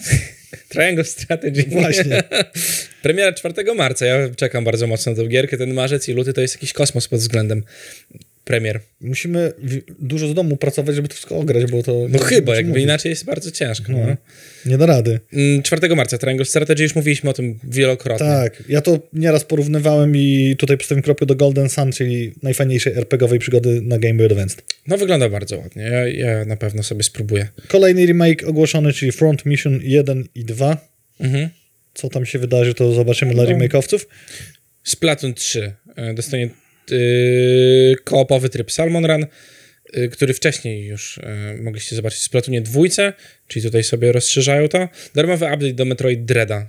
[0.68, 1.64] Triangle Strategy.
[1.68, 2.22] Właśnie.
[3.02, 4.06] Premiera 4 marca.
[4.06, 5.58] Ja czekam bardzo mocno na tę gierkę.
[5.58, 7.62] Ten marzec i luty to jest jakiś kosmos pod względem
[8.46, 8.80] premier.
[9.00, 9.52] Musimy
[9.98, 12.06] dużo z domu pracować, żeby to wszystko ograć, bo to...
[12.08, 12.84] No to chyba, jakby mówić.
[12.84, 13.92] inaczej jest bardzo ciężko.
[13.92, 13.98] No.
[14.06, 14.16] No.
[14.66, 15.20] Nie da rady.
[15.32, 18.26] Mm, 4 marca Triangle Strategy, już mówiliśmy o tym wielokrotnie.
[18.26, 23.38] Tak, ja to nieraz porównywałem i tutaj postawiłem kropkę do Golden Sun, czyli najfajniejszej RPGowej
[23.38, 24.56] przygody na Game Boy Advance.
[24.86, 25.82] No wygląda bardzo ładnie.
[25.82, 27.48] Ja, ja na pewno sobie spróbuję.
[27.68, 30.88] Kolejny remake ogłoszony, czyli Front Mission 1 i 2.
[31.20, 31.48] Mhm.
[31.94, 33.50] Co tam się wydarzy, to zobaczymy dla No.
[33.50, 34.06] remake'owców.
[34.84, 36.48] Splatoon 3 e, dostanie
[36.90, 39.26] yy, koopowy tryb Salmon Run,
[39.96, 43.12] y, który wcześniej już e, mogliście zobaczyć w Splatoonie dwójce,
[43.48, 44.88] czyli tutaj sobie rozszerzają to.
[45.14, 46.68] Darmowy update do Metroid Dreada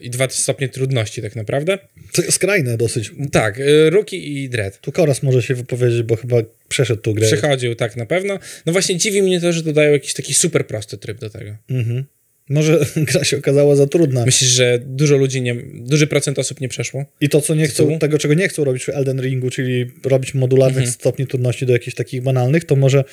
[0.00, 1.78] i dwa stopnie trudności tak naprawdę.
[2.12, 3.10] To jest skrajne dosyć.
[3.32, 3.60] Tak,
[3.90, 4.80] Rookie i Dread.
[4.80, 6.36] Tu Koras może się wypowiedzieć, bo chyba
[6.68, 7.26] przeszedł tą grę.
[7.26, 8.38] Przechodził tak na pewno.
[8.66, 11.56] No właśnie dziwi mnie to, że dodają jakiś taki super prosty tryb do tego.
[11.70, 12.04] Mhm.
[12.50, 14.24] Może gra się okazała za trudna.
[14.24, 17.04] Myślisz, że dużo ludzi, nie, duży procent osób nie przeszło?
[17.20, 20.34] I to, co nie chcą, tego, czego nie chcą robić w Elden Ringu, czyli robić
[20.34, 20.92] modularnych Mhm.
[20.92, 23.04] stopni trudności do jakichś takich banalnych, to może,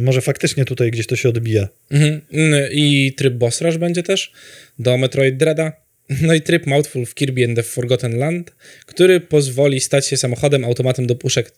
[0.00, 1.68] może faktycznie tutaj gdzieś to się odbija.
[1.90, 2.20] Mhm.
[2.32, 4.32] Mm, I tryb Boss Rush będzie też
[4.78, 5.72] do Metroid Dreada.
[6.20, 8.52] No i tryb Mouthful w Kirby and the Forgotten Land,
[8.86, 11.52] który pozwoli stać się samochodem, automatem do puszek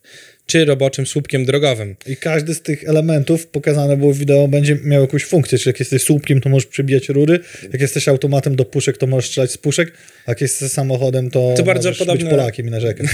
[0.47, 1.97] czy roboczym słupkiem drogowym.
[2.07, 5.81] I każdy z tych elementów pokazane było w wideo będzie miał jakąś funkcję, czyli jak
[5.81, 7.41] jesteś słupkiem, to możesz przebijać rury,
[7.73, 9.93] jak jesteś automatem do puszek, to możesz strzelać z puszek,
[10.27, 13.07] a jak jesteś samochodem, to, To bardzo możesz podobne- być Polakiem i narzekać.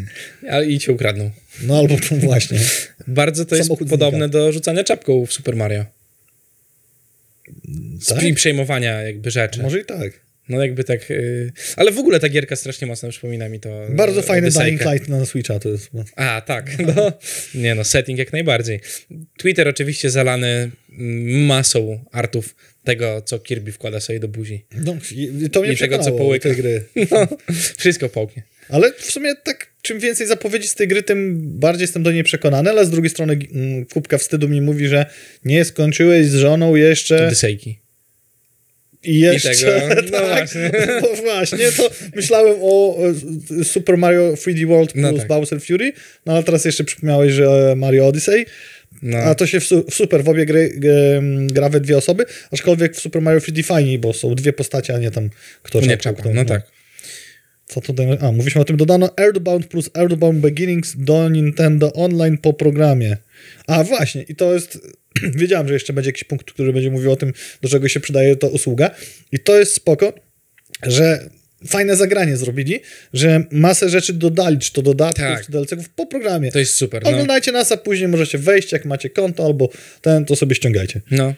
[0.50, 1.30] Ale i cię ukradną.
[1.62, 2.58] No albo to właśnie.
[3.06, 5.84] Bardzo to jest Samochód podobne do rzucania czapką w Super Mario.
[8.08, 8.22] Tak?
[8.22, 9.62] I przejmowania jakby rzeczy.
[9.62, 10.29] Może i tak.
[10.50, 11.10] No jakby tak...
[11.10, 11.52] Yy...
[11.76, 13.68] Ale w ogóle ta gierka strasznie mocno przypomina mi to...
[13.88, 14.84] Bardzo fajny Odysseykę.
[14.84, 15.94] Dying Light na Switcha to jest.
[15.94, 16.04] No.
[16.16, 16.70] A, tak.
[16.96, 17.12] No,
[17.54, 18.80] nie no, setting jak najbardziej.
[19.38, 24.64] Twitter oczywiście zalany mm, masą artów tego, co Kirby wkłada sobie do buzi.
[24.74, 24.96] No,
[25.52, 26.48] to mnie I tego, co połyka.
[26.48, 26.84] tej gry.
[27.10, 27.28] No,
[27.78, 28.42] wszystko połknie.
[28.68, 32.24] Ale w sumie tak, czym więcej zapowiedzi z tej gry, tym bardziej jestem do niej
[32.24, 35.06] przekonany, ale z drugiej strony mm, kubka wstydu mi mówi, że
[35.44, 37.78] nie skończyłeś z żoną jeszcze Odysseyki.
[39.04, 39.54] I jeszcze.
[39.54, 40.70] tego, no tak, właśnie.
[41.02, 42.98] No właśnie, to myślałem o
[43.60, 45.26] e, Super Mario 3D World plus No tak.
[45.28, 45.92] Bowser Fury,
[46.26, 48.46] no ale teraz jeszcze przypomniałeś, że Mario Odyssey,
[49.02, 49.18] No.
[49.18, 50.72] a to się w, w super, w obie gry
[51.46, 54.98] gra we dwie osoby, aczkolwiek w Super Mario 3D fajniej, bo są dwie postacie, a
[54.98, 55.30] nie tam
[55.62, 56.62] kto nie czapką, czapką, kto- no tak.
[57.66, 58.06] Co tutaj?
[58.20, 58.76] A, mówiliśmy o tym.
[58.76, 63.16] Dodano Earthbound plus Earthbound Beginnings do Nintendo Online po programie.
[63.66, 64.78] A właśnie, i to jest.
[65.40, 68.36] Wiedziałem, że jeszcze będzie jakiś punkt, który będzie mówił o tym, do czego się przydaje
[68.36, 68.90] ta usługa.
[69.32, 70.12] I to jest spoko,
[70.86, 71.30] że
[71.66, 72.80] fajne zagranie zrobili,
[73.12, 75.46] że masę rzeczy dodali, czy to dodatków, Tak.
[75.46, 76.52] czy DLC-ów po programie.
[76.52, 77.02] To jest super.
[77.02, 77.10] No.
[77.10, 79.68] Oglądajcie nas, a później możecie wejść, jak macie konto albo
[80.02, 81.00] ten, to sobie ściągajcie.
[81.10, 81.34] no,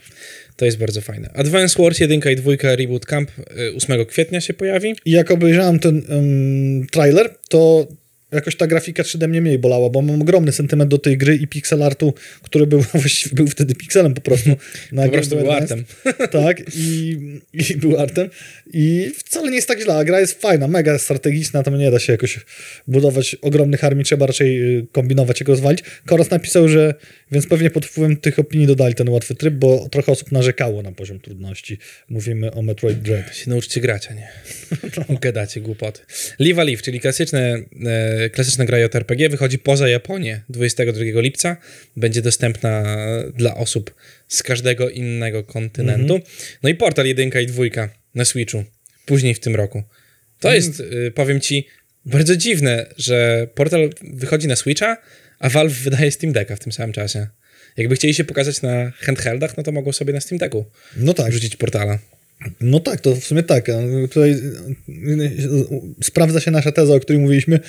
[0.57, 1.31] to jest bardzo fajne.
[1.35, 4.95] Advance Wars 1 i 2 Reboot Camp y, 8 kwietnia się pojawi.
[5.05, 7.87] I jak obejrzałem ten um, trailer, to
[8.33, 11.47] jakoś ta grafika 3D mnie mniej bolała, bo mam ogromny sentyment do tej gry i
[11.47, 14.51] pixel artu, który był właściwie był wtedy pixelem po prostu.
[14.93, 15.85] Na Po prostu był artem.
[16.31, 17.19] Tak, i,
[17.53, 18.31] i był artem.
[18.73, 21.99] I wcale nie jest tak źle, a gra jest fajna, mega strategiczna, tam nie da
[21.99, 22.41] się jakoś
[22.89, 25.83] budować ogromnych armii, trzeba raczej y, kombinować, jak rozwalić.
[26.07, 26.95] Koros napisał, że
[27.33, 30.93] więc pewnie pod wpływem tych opinii dodali ten łatwy tryb, bo trochę osób narzekało na
[30.93, 31.79] poziom trudności.
[32.09, 33.37] Mówimy o Metroid Dread.
[33.37, 34.29] się nauczycie grać, a nie
[35.21, 36.01] gadacie głupoty.
[36.39, 41.57] Live a Live, czyli klasyczne, e, klasyczna gra JRPG, wychodzi poza Japonię 22 lipca.
[41.97, 42.97] Będzie dostępna
[43.35, 43.95] dla osób
[44.29, 46.21] z każdego innego kontynentu.
[46.63, 47.65] No i Portal 1 i 2
[48.15, 48.65] na Switchu
[49.07, 49.83] później w tym roku.
[50.41, 51.67] To jest, y, powiem ci,
[52.05, 54.97] bardzo dziwne, że Portal wychodzi na Switcha,
[55.39, 57.27] a Valve wydaje Steam Decka w tym samym czasie.
[57.77, 60.65] Jakby chcieli się pokazać na handheldach, no to mogą sobie na Steam Decku
[60.97, 61.99] No tak, rzucić portala.
[62.61, 63.67] No tak, to w sumie tak.
[64.09, 65.31] Tutaj y,
[66.03, 67.61] sprawdza się nasza teza, o której mówiliśmy,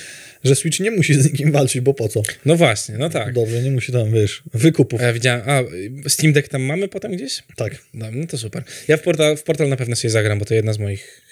[0.44, 2.22] że Switch nie musi z nikim walczyć, bo po co?
[2.44, 3.32] No właśnie, no tak.
[3.32, 5.00] Dobrze, nie musi tam, wiesz, wykupów.
[5.00, 5.62] A ja widziałem, a
[6.08, 7.42] Steam Deck tam mamy potem gdzieś?
[7.56, 7.76] Tak.
[7.94, 8.62] No, no to super.
[8.88, 11.22] Ja w portal, w portal na pewno sobie zagram, bo to jedna z moich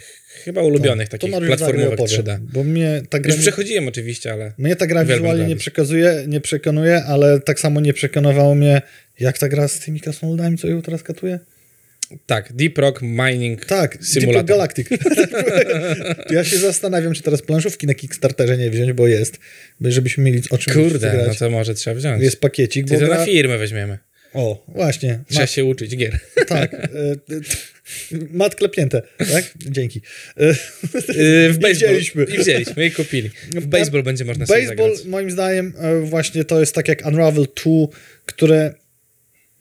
[0.44, 2.38] chyba ulubionych to takich platformówek opowie, 3D.
[2.38, 6.40] Bo mnie ta gra, Już przechodziłem oczywiście, ale mnie ta gra wizualnie nie przekazuje, nie
[6.40, 8.82] przekonuje, ale tak samo nie przekonywało mnie,
[9.20, 11.38] jak ta gra z tymi krasnoludami, co ją teraz katuje?
[12.26, 14.44] Tak, Deep Rock Mining Tak, Deep Simulator.
[14.44, 14.88] Galactic.
[16.30, 19.38] ja się zastanawiam, czy teraz planszówki na Kickstarterze nie wziąć, bo jest,
[19.80, 22.22] żebyśmy mieli o czym Kurde, no to może trzeba wziąć.
[22.22, 23.18] Jest pakiecik, Ty bo to gra...
[23.18, 23.98] na firmę weźmiemy.
[24.34, 25.18] O, właśnie.
[25.30, 26.18] Trzeba się uczyć gier.
[26.48, 26.74] Tak.
[26.74, 26.88] e,
[28.30, 29.44] Mat klepnięte, tak?
[29.70, 30.00] Dzięki.
[30.36, 31.74] E, Yy, w I baseball.
[31.74, 32.24] wzięliśmy.
[32.24, 33.30] I wzięliśmy i kupili.
[33.54, 35.06] W baseball będzie można sobie Baseball, zagrać.
[35.10, 37.70] moim zdaniem, e, właśnie to jest tak jak Unravel 2,
[38.26, 38.74] które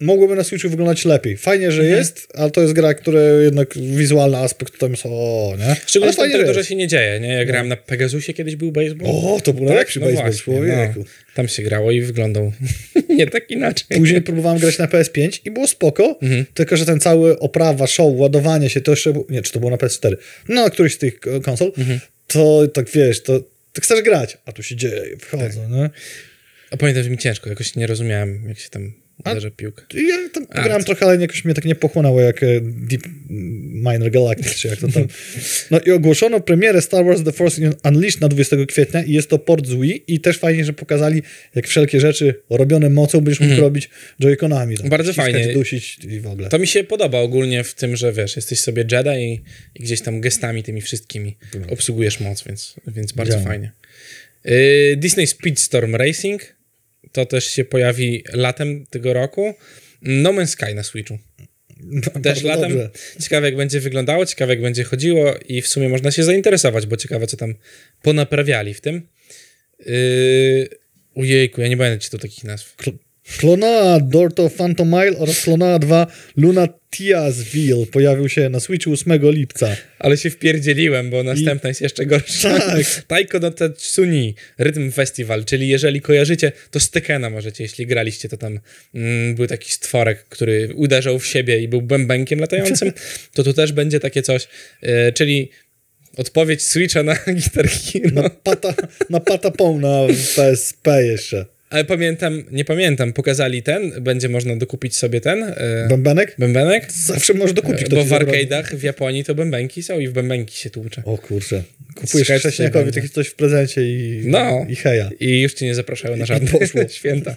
[0.02, 1.38] mogłoby na Switchu wyglądać lepiej.
[1.38, 2.00] Fajnie, że Mhm.
[2.00, 5.76] jest, ale to jest gra, która jednak wizualny aspekt tam jest o, nie?
[5.86, 7.28] Szczególnie fajnie, tak że dużo się nie dzieje, nie?
[7.34, 9.10] Ja grałem na Pegasusie, kiedyś był baseball.
[9.12, 10.94] O, to był najlepszy no baseball, właśnie, człowieku.
[11.00, 11.04] No,
[11.36, 12.52] tam się grało i wyglądał
[13.10, 13.98] nie tak inaczej.
[13.98, 16.46] Później próbowałem grać na PS5 i było spoko, Mhm.
[16.54, 19.78] tylko że ten cały oprawa, show, ładowanie się, to jeszcze, nie, czy to było na
[19.78, 20.16] PS4,
[20.50, 22.00] no na któryś z tych e, konsol, Mhm.
[22.28, 23.40] to tak wiesz, to,
[23.74, 25.70] to chcesz grać, a tu się dzieje, wchodzą, Tak.
[25.72, 25.90] nie?
[26.72, 29.84] A pamiętam, że mi ciężko, jakoś nie rozumiałem, jak się tam A- uderza piłkę.
[29.94, 33.02] I Ja tam A, grałem trochę, ale jakoś mnie tak nie pochłonęło jak e, Deep
[33.74, 35.08] Minor Galactic, czy jak to tam.
[35.72, 39.40] No i ogłoszono premierę Star Wars The Force Unleashed na 20 kwietnia i jest to
[39.40, 41.22] port z Wii i też fajnie, że pokazali,
[41.56, 43.90] jak wszelkie rzeczy robione mocą będziesz mógł robić
[44.22, 44.72] Joy-Conami.
[44.72, 44.90] Mhm.
[44.90, 45.54] Bardzo ściskać, fajnie.
[45.54, 46.50] dusić i w ogóle.
[46.50, 49.42] To mi się podoba ogólnie w tym, że wiesz, jesteś sobie Jedi i,
[49.76, 51.38] i gdzieś tam gestami tymi wszystkimi
[51.70, 53.72] obsługujesz moc, więc, więc bardzo fajnie.
[54.46, 56.42] Yy, Disney Speedstorm Racing
[57.12, 59.54] to też się pojawi latem tego roku.
[60.02, 61.20] No Man's Sky na Switchu.
[61.84, 62.70] No, Też latem.
[62.72, 62.90] dobrze.
[63.22, 66.98] Ciekawe jak będzie wyglądało, ciekawe jak będzie chodziło i w sumie można się zainteresować, bo
[66.98, 67.56] ciekawe co tam
[68.02, 69.08] ponaprawiali w tym.
[69.86, 70.70] Yy,
[71.14, 72.76] ujejku, ja nie będę ci tu takich nazw.
[73.38, 76.08] Klonoa Dorto Phantom Mile oraz Klonoa 2
[76.38, 79.76] Luna Tiasville pojawił się na Switchu 8 lipca.
[80.00, 82.60] Ale się wpierdzieliłem, bo następna jest jeszcze gorsza.
[82.60, 82.86] Tak.
[83.08, 88.38] Taiko no Tatsuni Rhythm Festival, czyli jeżeli kojarzycie, to z Tekena możecie, jeśli graliście, to
[88.38, 88.60] tam
[88.96, 92.92] mm, był taki stworek, który uderzał w siebie i był bębenkiem latającym,
[93.34, 94.48] to tu też będzie takie coś,
[94.82, 95.50] e, czyli
[96.18, 98.22] odpowiedź Switcha na Guitar Hero.
[98.22, 98.74] Na pata,
[99.10, 101.46] na patapą na PSP jeszcze.
[101.72, 106.36] Ale pamiętam, nie pamiętam, pokazali ten, będzie można dokupić sobie ten e, Bębenek?
[106.40, 107.90] bębenek, Zawsze możesz dokupić.
[107.90, 111.02] bo ci w arcade'ach w Japonii to bębenki są i w bębenki się tłucze.
[111.06, 111.64] O kurczę.
[111.96, 112.28] Kupujesz
[112.72, 113.02] będzie.
[113.02, 114.66] takie coś w prezencie i, No.
[114.70, 115.10] i heja.
[115.20, 116.50] I już cię nie zapraszają na żadne
[116.90, 117.36] święta.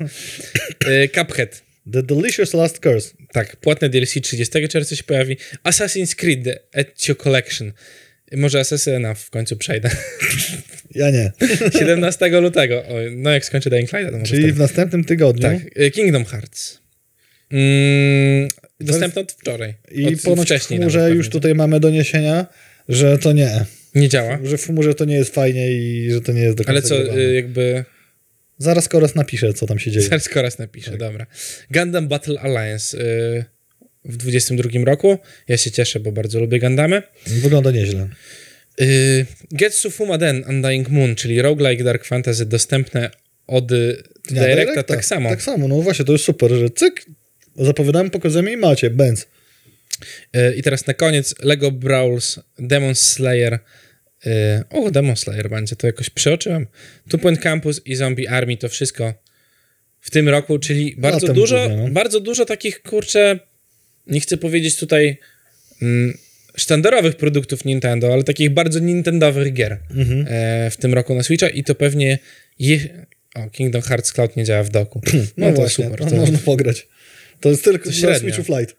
[0.87, 1.63] E, Cuphead.
[1.93, 3.11] The Delicious Last Curse.
[3.33, 5.37] Tak, płatne DLC 30 czerwca się pojawi.
[5.65, 7.73] Assassin's Creed The Ezio Collection.
[8.33, 9.91] Może Assassina w końcu przejdę.
[10.95, 11.33] Ja nie.
[11.79, 12.79] 17 lutego.
[12.87, 14.53] O, no jak skończę Dying Light, to może Czyli wtedy.
[14.53, 15.43] w następnym tygodniu.
[15.43, 16.79] Tak, e, Kingdom Hearts.
[17.51, 18.49] Mm,
[18.81, 19.75] dostępne od wczoraj.
[19.93, 21.31] I od ponoć wcześniej chmurze już pewnie.
[21.31, 22.47] tutaj mamy doniesienia,
[22.89, 23.65] że to nie.
[23.95, 24.39] Nie działa.
[24.45, 26.83] Że w chmurze to nie jest fajnie i że to nie jest do końca Ale
[26.83, 27.23] co, grywalne.
[27.23, 27.85] y, jakby...
[28.59, 30.07] Zaraz Koros napisze, co tam się dzieje.
[30.07, 31.01] Zaraz Koras napisze, Tak.
[31.01, 31.27] dobra.
[31.71, 33.45] Gundam Battle Alliance y,
[34.05, 35.19] w 22 roku.
[35.49, 37.03] Ja się cieszę, bo bardzo lubię Gundamy.
[37.27, 38.09] Wygląda nieźle.
[38.81, 43.11] Y, Getsu Fumaden Undying Moon, czyli roguelike Dark Fantasy dostępne
[43.47, 45.31] od Dnia Directa tak samo.
[45.31, 47.07] Tak samo, no właśnie, to jest super, że cyk,
[47.57, 49.27] zapowiadałem, pokazujemy i macie, Benz.
[50.37, 53.59] Y, I teraz na koniec Lego Brawls Demon Slayer.
[54.27, 54.31] Y,
[54.71, 56.67] o, Demon Slayer będzie, to jakoś przeoczyłem.
[57.09, 59.15] Two Point Campus i Zombie Army to wszystko
[60.01, 61.91] w tym roku, czyli bardzo dużo, głównie, no.
[61.91, 63.39] bardzo dużo takich, kurczę,
[64.07, 65.19] nie chcę powiedzieć tutaj
[65.83, 66.19] mm,
[66.57, 70.27] sztandarowych produktów Nintendo, ale takich bardzo nintendowych gier Mhm.
[70.29, 72.19] e, w tym roku na Switcha i to pewnie
[72.59, 73.07] je...
[73.35, 75.01] O, Kingdom Hearts Cloud nie działa w doku.
[75.13, 76.01] No, No, to właśnie, super.
[76.01, 76.89] no, To, można pograć.
[77.41, 78.19] To jest tylko To na.
[78.19, 78.77] Switchu Flight.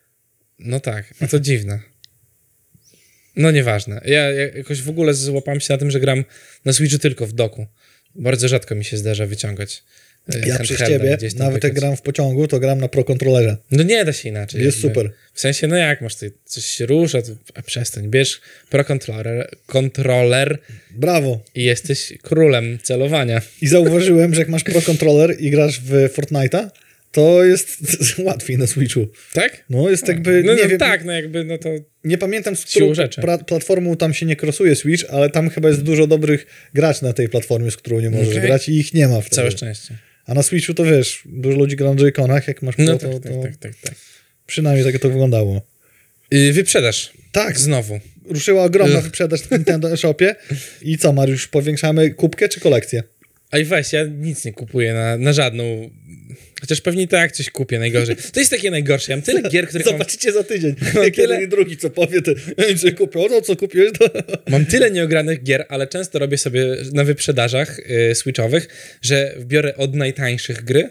[0.60, 1.80] no tak, a to dziwne.
[3.36, 4.02] No nieważne.
[4.06, 6.26] Ja, ja jakoś w ogóle złapałem się na tym, że gram
[6.66, 7.68] na Switchu tylko w doku.
[8.16, 9.84] Bardzo rzadko mi się zdarza wyciągać.
[10.34, 13.58] E, Ja przez ciebie, nawet jak gram w pociągu, to gram na Pro Controllerze.
[13.72, 14.64] No nie da się inaczej.
[14.64, 15.12] Jest super.
[15.34, 19.50] W sensie, no jak masz tutaj coś się rusza, to a przestań, bierz Pro Controller,
[19.66, 20.58] controller
[20.92, 21.44] Brawo.
[21.56, 23.42] i jesteś królem celowania.
[23.62, 26.70] I zauważyłem, że jak masz Pro Controller i grasz w Fortnite'a,
[27.12, 27.78] to jest
[28.26, 29.08] łatwiej na Switchu.
[29.34, 29.64] Tak?
[29.70, 31.70] No jest jakby, No, nie no wiem, tak, no jakby, no to
[32.04, 35.82] nie pamiętam z którą pra- platformą tam się nie krosuje Switch, ale tam chyba jest
[35.84, 38.42] dużo dobrych graczy na tej platformie, z którą nie możesz Okej.
[38.42, 39.36] grać i ich nie ma wtedy.
[39.36, 39.98] całe szczęście.
[40.28, 43.08] A na Switchu to wiesz, dużo ludzi gra na Joy-Conach, jak masz Pro, No to,
[43.10, 43.96] tak, tak, to tak, tak, tak.
[44.48, 45.62] przynajmniej tak to wyglądało.
[46.32, 47.12] Yy, wyprzedaż.
[47.32, 48.00] Tak, Znowu.
[48.30, 50.36] ruszyła ogromna wyprzedaż w Nintendo eShopie.
[50.82, 53.04] I co, Mariusz, powiększamy kubkę czy kolekcję?
[53.52, 55.90] A i weź, ja nic nie kupuję na, na żadną.
[56.66, 58.16] Chociaż pewnie i tak coś kupię najgorzej.
[58.34, 59.12] To jest takie najgorsze.
[59.12, 60.76] Ja mam tyle gier, mam, Zobaczycie za tydzień.
[60.94, 62.32] Mam Jak tyle- jeden i drugi co powie, to
[62.84, 63.28] nie kupię.
[63.30, 63.92] No co kupiłeś?
[64.00, 64.10] To...
[64.50, 68.68] mam tyle nieogranych gier, ale często robię sobie na wyprzedażach y, switchowych,
[69.02, 70.90] że biorę od najtańszych gry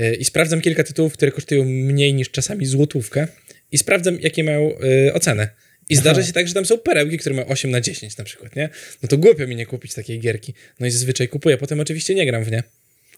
[0.00, 3.26] y, i sprawdzam kilka tytułów, które kosztują mniej niż czasami złotówkę
[3.72, 4.72] i sprawdzam, jakie mają
[5.08, 5.48] y, ocenę.
[5.88, 8.56] I zdarza się tak, że tam są perełki, które mają 8 na 10 na przykład,
[8.56, 8.68] nie?
[9.02, 10.54] No to głupio mi nie kupić takiej gierki.
[10.80, 12.62] No i zazwyczaj kupuję, potem oczywiście nie gram w nie.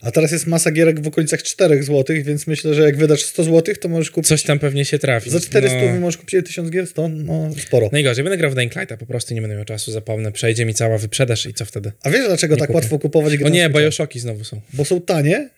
[0.03, 3.45] A teraz jest masa gierek w okolicach 4 zł, więc myślę, że jak wydasz 100
[3.45, 4.29] zł, to możesz kupić.
[4.29, 5.31] Coś tam pewnie się trafi.
[5.31, 6.01] Za 400 no.
[6.01, 7.89] możesz kupić 1000 gier, to no sporo.
[7.93, 10.75] Najgorzej, będę grał w Dying Lighta, po prostu nie będę miał czasu, zapomnę, przejdzie mi
[10.75, 11.93] cała wyprzedaż i co wtedy?
[12.03, 12.77] A wiesz dlaczego tak kupię.
[12.77, 13.71] łatwo kupować gry O na nie?
[13.71, 14.61] Bioshocki znowu są.
[14.73, 15.49] Bo są tanie,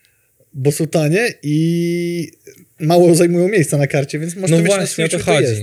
[0.54, 2.30] bo są tanie i
[2.80, 5.44] mało zajmują miejsca na karcie, więc można No mieć na właśnie, o to Switchu, chodzi.
[5.44, 5.62] jest.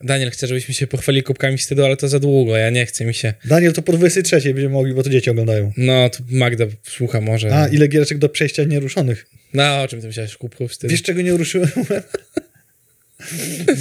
[0.00, 3.14] Daniel chce, żebyśmy się pochwalili kubkami wstydu, ale to za długo, ja nie chcę mi
[3.14, 3.34] się.
[3.44, 5.72] Daniel, to po 23 będziemy mogli, bo to dzieci oglądają.
[5.76, 7.54] No, tu Magda słucha może.
[7.54, 9.26] A, ile giereczek do przejścia nieruszonych.
[9.54, 10.90] No, o czym ty myślałeś, kubków wstydu?
[10.90, 11.68] Wiesz, czego nie ruszyłem?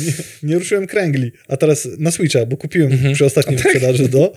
[0.06, 4.34] nie, nie ruszyłem kręgli, a teraz na Switcha, bo kupiłem przy ostatniej wyprzedaży do.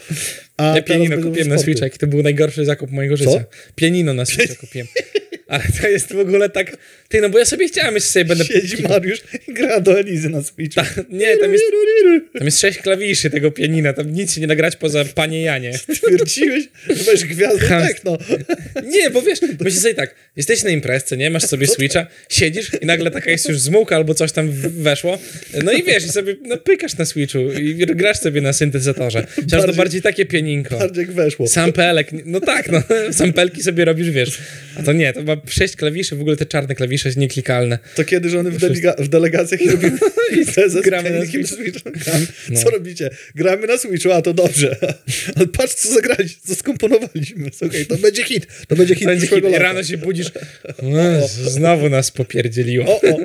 [0.57, 0.77] A Mhm.
[0.77, 1.59] Ja pianino kupiłem na.
[1.59, 3.45] Switcha, jaki to był najgorszy zakup mojego życia.
[3.75, 4.87] Pianino na Switcha kupiłem.
[5.49, 6.77] Ale to jest w ogóle tak...
[7.09, 8.45] Ty, no bo ja sobie chciałem, jeszcze sobie będę...
[8.45, 9.19] Siedzi Mariusz
[9.49, 10.81] i gra do Elizy na Switchu.
[11.11, 11.65] Nie, tam jest,
[12.33, 15.73] tam jest sześć klawiszy tego pianina, tam nic się nie da grać poza Panie Janie.
[15.95, 16.65] Twierdziłeś,
[17.15, 18.19] że gwiazdą Ham- techno.
[18.87, 22.87] Nie, bo wiesz, myślisz sobie tak, jesteś na imprezce, nie, masz sobie Switcha, siedzisz i
[22.87, 25.19] nagle taka jest już zmułka albo coś tam weszło,
[25.65, 29.27] no i wiesz, i sobie no, pykasz na Switchu i grasz sobie na syntezatorze.
[29.53, 30.79] Że to Bardziej- takie pieninko.
[30.79, 31.49] Bardziej jak weszło.
[31.49, 34.39] Sampelek, no tak, no, sampelki sobie robisz, wiesz.
[34.77, 37.79] A to nie, to ma sześć klawiszy, w ogóle te czarne klawisze nieklikalne.
[37.97, 39.99] To kiedy żony w, delega- w delegacjach i robimy
[40.37, 41.93] imprezę Gramy na pianikiem Switchem.
[42.63, 43.11] Co robicie?
[43.35, 44.77] Gramy na Switchu, a to dobrze.
[45.37, 47.51] Ale patrz, co zagrali, co skomponowaliśmy.
[47.89, 48.47] To będzie hit.
[48.69, 50.33] To będzie hit Będzie hit, rano się budzisz,
[50.83, 52.87] Jezu, znowu nas popierdzieliło.
[52.87, 53.17] O, o.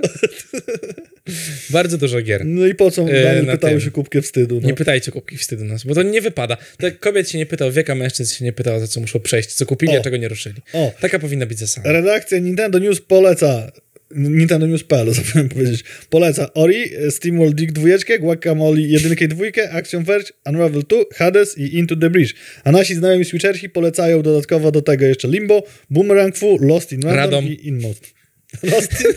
[1.69, 2.45] Bardzo dużo gier.
[2.45, 3.81] No i po co E, tym.
[3.81, 4.59] się kubkę wstydu?
[4.61, 4.67] No.
[4.67, 6.57] Nie pytajcie kubki wstydu nas, bo to nie wypada.
[6.77, 8.99] Tak kobiet się nie pyta o wiek, a mężczyzn się nie pyta o to, co
[8.99, 9.99] muszą przejść, co kupili, O.
[9.99, 10.55] a czego nie ruszyli.
[10.73, 10.91] O.
[11.01, 11.91] Taka powinna być zasada.
[11.91, 13.71] Redakcja Nintendo News poleca.
[14.15, 15.83] Nintendo News.pl, zapomniałem powiedzieć.
[16.09, 17.87] Poleca Ori, SteamWorld Dig 2,
[18.19, 22.29] Guacamole 1 i 2, Action Verge, Unravel 2, Hades i Into the Breach.
[22.63, 27.17] A nasi znajomi switchersi polecają dodatkowo do tego jeszcze Limbo, Boomerang Fu, Lost in Random
[27.17, 27.45] Radom.
[27.45, 28.13] i Inmost.
[28.63, 29.07] Lost in,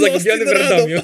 [0.00, 0.52] Lost Zagubiony in w.
[0.52, 1.00] Radomiu.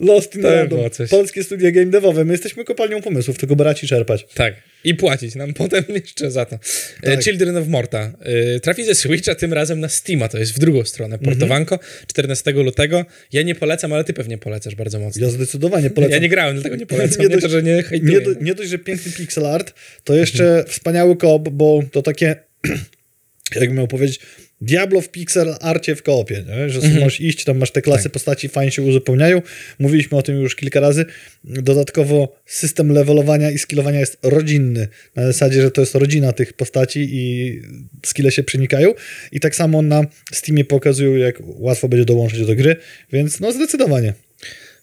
[0.00, 0.42] Lost in.
[1.10, 2.24] Polskie studia game devowe.
[2.24, 4.26] My jesteśmy kopalnią pomysłów, tylko brać i czerpać.
[4.34, 4.54] Tak.
[4.84, 6.58] I płacić nam potem jeszcze za to.
[7.02, 7.24] E, Tak.
[7.24, 8.12] Children of Morta.
[8.56, 11.14] E, Trafi ze Switcha tym razem na Steama, to jest w drugą stronę.
[11.16, 11.32] Mhm.
[11.32, 13.04] Portowanko, 14 lutego.
[13.32, 15.24] Ja nie polecam, ale ty pewnie polecasz bardzo mocno.
[15.26, 16.12] Ja zdecydowanie polecam.
[16.12, 17.18] Ja nie grałem, dlatego nie polecam.
[17.22, 17.84] Nie Nie, dość- to, że nie.
[18.02, 22.36] Nie, do, nie dość, że piękny pixel art, to jeszcze wspaniały koop, bo to takie,
[23.60, 24.20] jakbym miał powiedzieć,
[24.60, 26.70] Diablo w pixel arcie w koopie, nie?
[26.70, 29.42] że sobie możesz iść, tam masz te klasy postaci, fajnie się uzupełniają.
[29.78, 31.04] Mówiliśmy o tym już kilka razy.
[31.44, 37.08] Dodatkowo system levelowania i skillowania jest rodzinny, na zasadzie, że to jest rodzina tych postaci
[37.12, 37.62] i
[38.06, 38.94] skille się przenikają.
[39.32, 42.76] I tak samo na Steamie pokazują, jak łatwo będzie dołączyć do gry,
[43.12, 44.14] więc no zdecydowanie.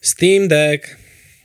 [0.02, 0.88] Steam Deck.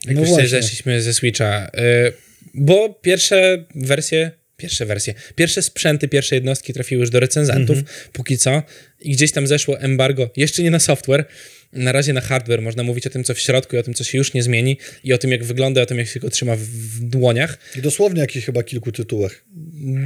[0.06, 0.48] Jak No już właśnie.
[0.48, 1.70] zeszliśmy ze Switcha.
[2.08, 2.12] Y,
[2.54, 4.30] bo pierwsze wersje,
[4.62, 7.96] pierwsze wersje, pierwsze sprzęty, pierwsze jednostki trafiły już do recenzentów, Mhm.
[8.12, 8.62] póki co.
[9.00, 11.24] I gdzieś tam zeszło embargo, jeszcze nie na software,
[11.72, 12.62] na razie na hardware.
[12.62, 14.76] Można mówić o tym, co w środku i o tym, co się już nie zmieni
[15.04, 17.58] i o tym, jak wygląda, o tym, jak się go trzyma w, w dłoniach.
[17.78, 19.44] I dosłownie jakichś chyba kilku tytułach.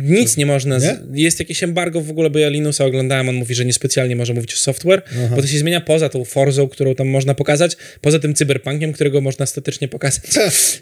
[0.03, 0.79] Nic nie można.
[0.79, 0.99] Nie?
[1.15, 4.55] Jest jakieś embargo w ogóle, bo ja Linusa oglądałem, on mówi, że niespecjalnie może mówić
[4.55, 8.35] o software, bo to się zmienia poza tą Forzą, którą tam można pokazać, poza tym
[8.35, 10.23] cyberpunkiem, którego można statycznie pokazać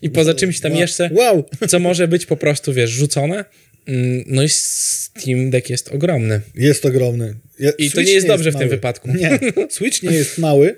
[0.02, 0.80] i poza czymś tam Wow.
[0.80, 1.44] jeszcze, Wow!
[1.68, 3.44] co może być po prostu, wiesz, rzucone.
[3.86, 6.40] Mm, No i Steam Deck jest ogromny.
[6.54, 7.34] Jest ogromny.
[7.60, 9.08] Ja, I to Switch nie jest dobrze w tym wypadku.
[9.16, 9.38] Nie,
[9.70, 10.76] Switch nie jest mały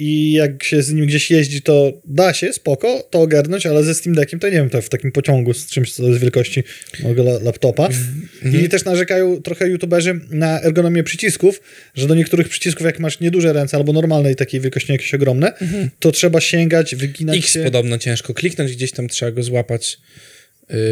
[0.00, 3.94] i jak się z nim gdzieś jeździ, to da się, spoko, to ogarnąć, ale ze
[3.94, 6.62] Steam Deckiem to nie wiem, to w takim pociągu z czymś, co jest wielkości
[7.02, 7.86] mojego la- laptopa.
[7.86, 8.64] Mhm.
[8.64, 11.60] I też narzekają trochę youtuberzy na ergonomię przycisków,
[11.94, 15.52] że do niektórych przycisków, jak masz nieduże ręce albo normalnej takiej wielkości, jakieś ogromne,
[16.00, 17.62] to trzeba sięgać, wyginać X się.
[17.64, 19.98] podobno ciężko kliknąć, gdzieś tam trzeba go złapać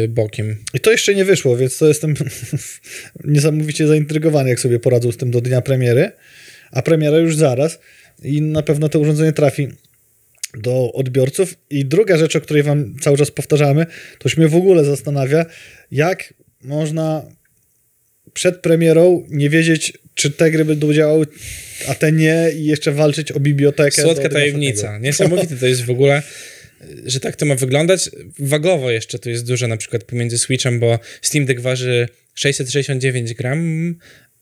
[0.09, 0.57] bokiem.
[0.73, 2.15] I to jeszcze nie wyszło, więc to jestem
[3.23, 6.11] niesamowicie zaintrygowany, jak sobie poradzą z tym do dnia premiery.
[6.71, 7.79] A premiera już zaraz
[8.23, 9.67] i na pewno to urządzenie trafi
[10.53, 11.55] do odbiorców.
[11.69, 15.45] I druga rzecz, o której wam cały czas powtarzamy, to już mnie w ogóle zastanawia,
[15.91, 17.25] jak można
[18.33, 21.25] przed premierą nie wiedzieć, czy te gry będą działały,
[21.87, 24.01] a te nie i jeszcze walczyć o bibliotekę.
[24.01, 24.97] Słodka tajemnica.
[24.97, 26.23] Niesamowite to jest w ogóle.
[27.05, 28.09] Że tak to ma wyglądać.
[28.39, 33.95] Wagowo jeszcze tu jest dużo na przykład pomiędzy Switchem, bo Steam Deck waży 669 gram,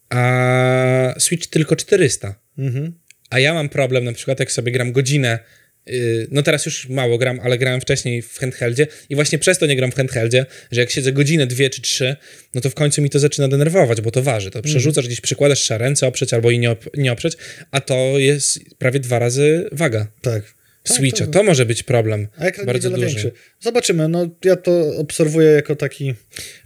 [0.09, 2.35] a Switch tylko 400.
[2.57, 2.93] Mhm.
[3.29, 5.39] A ja mam problem na przykład, jak sobie gram godzinę,
[5.85, 9.65] yy, no teraz już mało gram, ale grałem wcześniej w handheldzie i właśnie przez to
[9.65, 12.15] nie gram w handheldzie, że jak siedzę godzinę, dwie czy trzy,
[12.53, 14.51] no to w końcu mi to zaczyna denerwować, bo to waży.
[14.51, 17.33] To przerzucasz gdzieś, przykładasz trzeba ręce oprzeć albo i nie, op- nie oprzeć,
[17.71, 20.55] a to jest prawie dwa razy waga Tak.
[20.87, 21.27] Tak, Switcha.
[21.27, 23.05] to- może być problem A ekran bardzo duży.
[23.05, 23.31] większy.
[23.59, 26.13] Zobaczymy, no ja to obserwuję jako taki...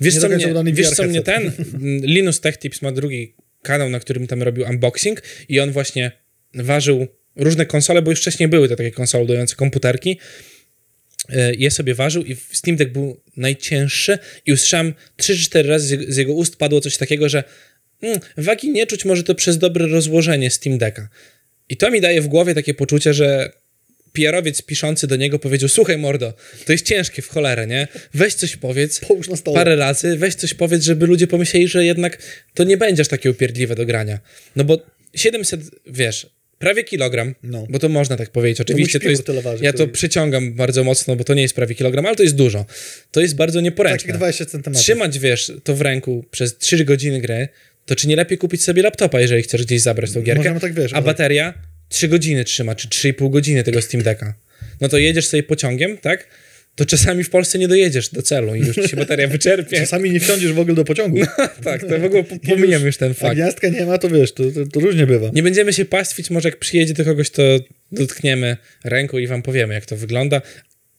[0.02, 1.42] Wiesz, co mnie, wiesz co mnie ten?
[1.44, 1.68] headset.
[2.04, 6.12] Linus Tech Tips ma drugi kanał, na którym tam robił unboxing i on właśnie
[6.56, 10.20] ważył różne konsole, bo już wcześniej były te takie konsolujące komputerki.
[11.30, 16.12] E, Je sobie ważył i Steam Deck był najcięższy i usłyszałem 3-4 razy z jego-
[16.14, 17.44] z jego ust padło coś takiego, że
[18.02, 21.10] mm, wagi nie czuć może to przez dobre rozłożenie Steam Decka.
[21.70, 23.52] I to mi daje w głowie takie poczucie, że
[24.14, 26.34] PR-owiec piszący do niego powiedział, słuchaj mordo,
[26.66, 27.88] to jest ciężkie w cholerę, nie?
[28.14, 29.56] Weź coś powiedz, Połóż na stole.
[29.56, 32.18] parę razy, weź coś powiedz, żeby ludzie pomyśleli, że jednak
[32.54, 34.20] to nie będzie aż takie upierdliwe do grania.
[34.56, 34.78] No bo
[35.16, 36.28] 700, wiesz,
[36.60, 37.68] prawie kilogram, No.
[37.70, 38.62] bo to można tak powiedzieć.
[38.62, 41.34] Oczywiście mój to jest, śpiwór tyle waży, ja to który- przyciągam bardzo mocno, bo to
[41.34, 42.66] nie jest prawie kilogram, ale to jest dużo.
[43.12, 43.98] To jest bardzo nieporęczne.
[44.08, 44.84] Takich 20 centymetrów.
[44.84, 47.48] Trzymać, wiesz, to w ręku przez 3 godziny gry,
[47.86, 50.40] to czy nie lepiej kupić sobie laptopa, jeżeli chcesz gdzieś zabrać tą gierkę?
[50.40, 51.54] Możemy tak, wiesz, A bateria
[51.90, 54.34] 3 godziny trzyma, czy 3,5 godziny tego Steam Decka.
[54.82, 56.28] No to jedziesz sobie pociągiem, tak?
[56.76, 59.78] To czasami w Polsce nie dojedziesz do celu i już ci się bateria wyczerpie.
[59.78, 61.18] Czasami nie wsiądziesz w ogóle do pociągu.
[61.64, 63.36] tak, to w ogóle po- pomijam już ten fakt.
[63.36, 65.30] gniazdka nie ma, to wiesz, to, to, to różnie bywa.
[65.34, 67.42] Nie będziemy się pastwić, może jak przyjedzie do kogoś, to
[67.92, 70.42] dotkniemy ręką i wam powiemy, jak to wygląda,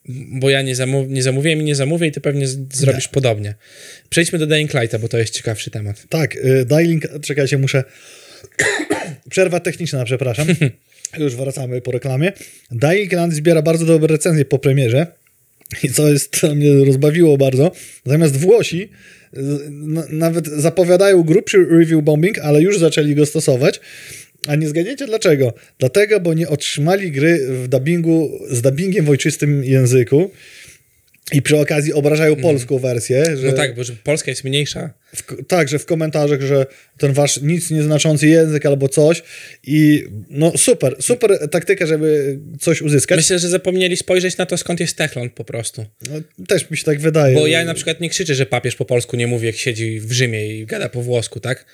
[0.09, 3.55] bo ja nie, zamów- nie zamówiłem i nie zamówię i ty pewnie zrobisz podobnie.
[4.11, 6.05] Przejdźmy do Dying Lighta, bo to jest ciekawszy temat.
[6.09, 7.84] Tak, y, Dying, czekajcie, muszę...
[9.30, 10.47] Przerwa techniczna, przepraszam.
[11.18, 12.32] Już wracamy po reklamie.
[12.70, 15.07] Dying Land zbiera bardzo dobre recenzje po premierze
[15.82, 17.72] i co jest, co mnie rozbawiło bardzo.
[18.07, 18.88] Natomiast Włosi
[20.11, 23.80] nawet zapowiadają grubszy review bombing, ale już zaczęli go stosować.
[24.47, 25.55] A nie zgadniecie dlaczego?
[25.78, 30.30] Dlatego, bo nie otrzymali gry w dubbingu, z dubbingiem w ojczystym języku
[31.33, 33.37] i przy okazji obrażają polską wersję.
[33.37, 33.47] Że...
[33.47, 34.91] No tak, bo że Polska jest mniejsza.
[35.16, 36.66] W, tak, że w komentarzach, że
[36.99, 39.22] ten wasz nic nieznaczący język albo coś
[39.66, 43.16] i no super, super taktyka, żeby coś uzyskać.
[43.18, 45.87] Myślę, że zapomnieli spojrzeć na to, skąd jest Techland po prostu.
[46.11, 47.35] No, też mi się tak wydaje.
[47.35, 50.12] Bo ja na przykład nie krzyczę, że papież po polsku nie mówi, jak siedzi w
[50.12, 51.64] Rzymie i gada po włosku, tak?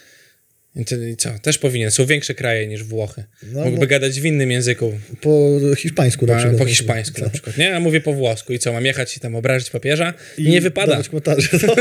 [0.77, 1.39] I co?
[1.43, 1.91] Też powinien.
[1.91, 3.25] Są większe kraje niż Włochy.
[3.53, 4.93] No, Mógłby gadać w innym języku.
[5.21, 6.59] Po hiszpańsku na przykład.
[6.59, 7.77] po hiszpańsku na przykład, nie?
[7.77, 8.53] A mówię po włosku.
[8.53, 10.15] I co, mam jechać i tam obrazić papieża?
[10.39, 11.03] I nie wypada.
[11.03, 11.75] komentarze, no.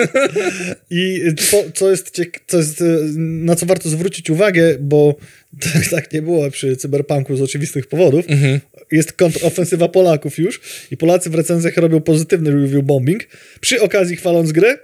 [0.89, 1.21] I
[1.51, 2.85] po, co, jest ciek- co jest, e,
[3.17, 5.15] na co warto zwrócić uwagę, bo
[5.73, 8.59] tak, tak nie było przy cyberpunku z oczywistych powodów, Mhm.
[8.91, 13.27] jest kontrofensywa Polaków już i Polacy w recenzjach robią pozytywny review bombing,
[13.61, 14.77] przy okazji chwaląc grę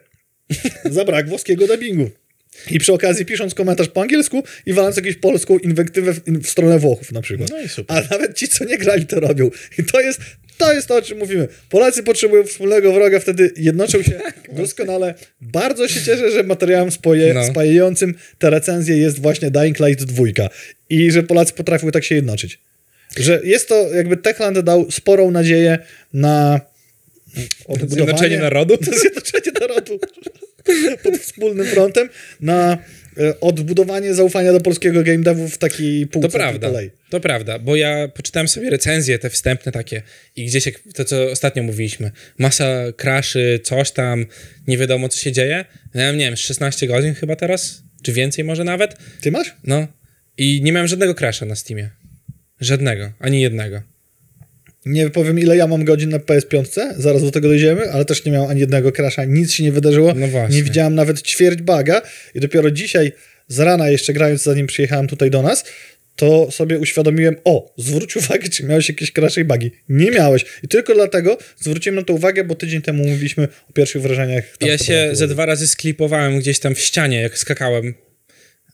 [0.92, 2.10] za brak włoskiego dubbingu.
[2.72, 6.80] I przy okazji pisząc komentarz po angielsku i waląc jakąś polską inwektywę w, w stronę
[6.80, 7.50] Włochów na przykład.
[7.50, 7.98] No i super.
[7.98, 9.50] A nawet ci, co nie grali, to robią.
[9.78, 10.20] I to jest,
[10.58, 11.48] to jest to, o czym mówimy.
[11.70, 14.20] Polacy potrzebują wspólnego wroga, wtedy jednoczą się
[14.58, 15.14] doskonale.
[15.42, 17.46] Bardzo się cieszę, że materiałem spoje, No.
[17.46, 20.24] spajającym te recenzje jest właśnie Dying Light 2
[20.90, 22.60] i że Polacy potrafią tak się jednoczyć.
[23.18, 25.80] Że jest to, jakby Techland dał sporą nadzieję
[26.14, 26.62] na
[27.66, 28.06] odbudowanie...
[28.06, 28.78] Zjednoczenie narodu?
[29.02, 30.00] Zjednoczenie narodu
[31.04, 32.10] pod wspólnym frontem
[32.40, 32.78] na
[33.18, 36.82] e, odbudowanie zaufania do polskiego game devu w takiej półce To prawda, AAA.
[37.10, 40.02] to prawda, bo ja poczytałem sobie recenzje, te wstępne takie
[40.36, 42.66] i gdzieś jak to, co ostatnio mówiliśmy, masa
[42.98, 44.26] crashy, coś tam,
[44.68, 45.66] nie wiadomo, co się dzieje.
[45.94, 49.56] Ja nie wiem, z 16 godzin chyba teraz, czy więcej może nawet, Ty masz?
[49.64, 49.88] no
[50.38, 51.90] i nie miałem żadnego crasha na Steamie.
[52.60, 53.82] Żadnego, ani jednego.
[54.86, 58.32] Nie powiem, ile ja mam godzin na PS5, zaraz do tego dojdziemy, ale też nie
[58.32, 60.14] miałem ani jednego crasha, nic się nie wydarzyło.
[60.16, 60.56] No właśnie.
[60.56, 62.02] Nie widziałem nawet ćwierć baga
[62.36, 63.12] i dopiero dzisiaj
[63.48, 65.64] z rana, jeszcze grając, zanim przyjechałem tutaj do nas,
[66.16, 69.72] to sobie uświadomiłem, o, zwróć uwagę, czy miałeś jakieś crashy i bugi.
[69.90, 70.46] Nie miałeś.
[70.64, 74.44] I tylko dlatego zwróciłem na to uwagę, bo tydzień temu mówiliśmy o pierwszych wrażeniach.
[74.62, 77.94] Ja się ze dwa razy sklipowałem gdzieś tam w ścianie, jak skakałem.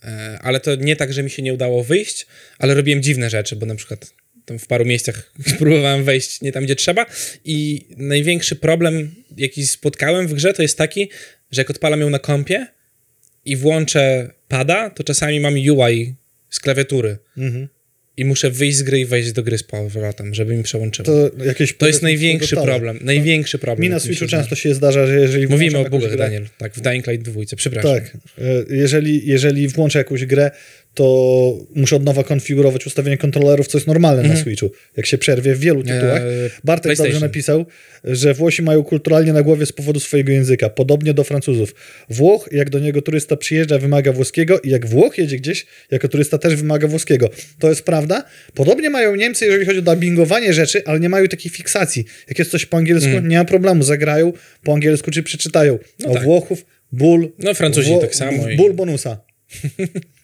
[0.04, 2.28] E, Ale to nie tak, że mi się nie udało wyjść,
[2.60, 4.14] ale robiłem dziwne rzeczy, bo na przykład
[4.48, 7.06] tam w paru miejscach próbowałem wejść nie tam, gdzie trzeba.
[7.46, 11.10] I największy problem, jaki spotkałem w grze, to jest taki,
[11.52, 12.68] że jak odpalam ją na kompie
[13.46, 16.14] i włączę pada, to czasami mam UI
[16.50, 17.18] z klawiatury.
[17.38, 17.68] Mhm.
[18.18, 21.06] I muszę wyjść z gry i wejść do gry z powrotem, żeby mi przełączyło.
[21.06, 23.00] To, To, jakieś, jest powiedzmy, największy problem.
[23.02, 23.82] Największy problem.
[23.84, 24.38] Mi na się Switchu zdarza.
[24.44, 26.48] często się zdarza, że jeżeli Mówimy o bugach, grę, Daniel.
[26.58, 27.42] Tak, w Dying Light 2.
[27.58, 27.94] Przepraszam.
[27.94, 28.18] Tak.
[28.38, 30.52] E, Jeżeli, jeżeli włączę jakąś grę,
[30.98, 35.56] to muszę od nowa konfigurować ustawienie kontrolerów, co jest normalne na Switchu, jak się przerwie
[35.56, 36.22] w wielu tytułach.
[36.22, 37.66] Eee, Bartek dobrze napisał,
[38.04, 41.76] że Włosi mają kulturalnie na głowie z powodu swojego języka, podobnie do Francuzów.
[42.10, 46.38] Włoch, jak do niego turysta przyjeżdża, wymaga włoskiego i jak Włoch jedzie gdzieś, jako turysta
[46.38, 47.30] też wymaga włoskiego.
[47.60, 48.24] To jest prawda.
[48.54, 52.06] Podobnie mają Niemcy, jeżeli chodzi o dubbingowanie rzeczy, ale nie mają takiej fiksacji.
[52.28, 54.34] Jak jest coś po angielsku, nie ma problemu, zagrają
[54.64, 55.74] po angielsku czy przeczytają.
[55.74, 56.14] o Mm.
[56.14, 56.24] tak.
[56.24, 57.32] Włochów, ból.
[57.40, 59.18] No, Francuzi tak samo i- Ból bonusa.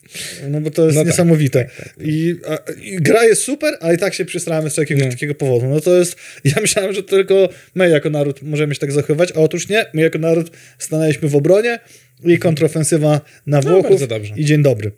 [0.50, 1.70] No bo to jest No tak, niesamowite.
[2.02, 5.10] I, a, I gra jest super, ale i tak się przysramy z jakiegoś No.
[5.12, 5.66] takiego powodu.
[5.70, 6.16] No to jest,
[6.56, 10.02] ja myślałem, że tylko my jako naród możemy się tak zachowywać, a otóż nie, my
[10.02, 11.80] jako naród stanęliśmy w obronie
[12.26, 14.34] i kontrofensywa na Włochów bardzo dobrze.
[14.38, 14.92] i dzień dobry.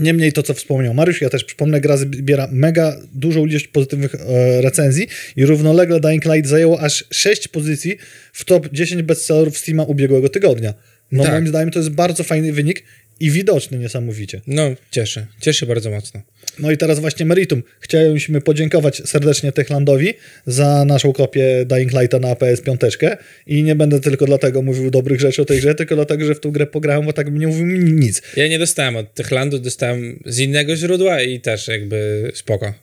[0.00, 4.60] Niemniej to, co wspomniał Mariusz, ja też przypomnę, gra zbiera mega dużą ilość pozytywnych e,
[4.62, 5.06] recenzji
[5.36, 7.96] i równolegle Dying Light zajęło aż 6 pozycji
[8.32, 10.74] w top 10 bestsellerów Steama ubiegłego tygodnia.
[11.12, 11.32] No Tak.
[11.32, 12.84] moim zdaniem to jest bardzo fajny wynik
[13.20, 14.40] i widoczny niesamowicie.
[14.46, 15.26] No, cieszę.
[15.40, 16.20] Cieszę bardzo mocno.
[16.58, 17.62] No i teraz właśnie meritum.
[17.80, 20.14] Chcieliśmy podziękować serdecznie Techlandowi
[20.46, 25.42] za naszą kopię Dying Lighta na PS5 i nie będę tylko dlatego mówił dobrych rzeczy
[25.42, 27.92] o tej grze, tylko dlatego, że w tą grę pograłem, bo tak nie mówił mi
[27.92, 28.22] nic.
[28.36, 32.74] Ja nie dostałem od Techlandu, dostałem z innego źródła i też jakby spoko.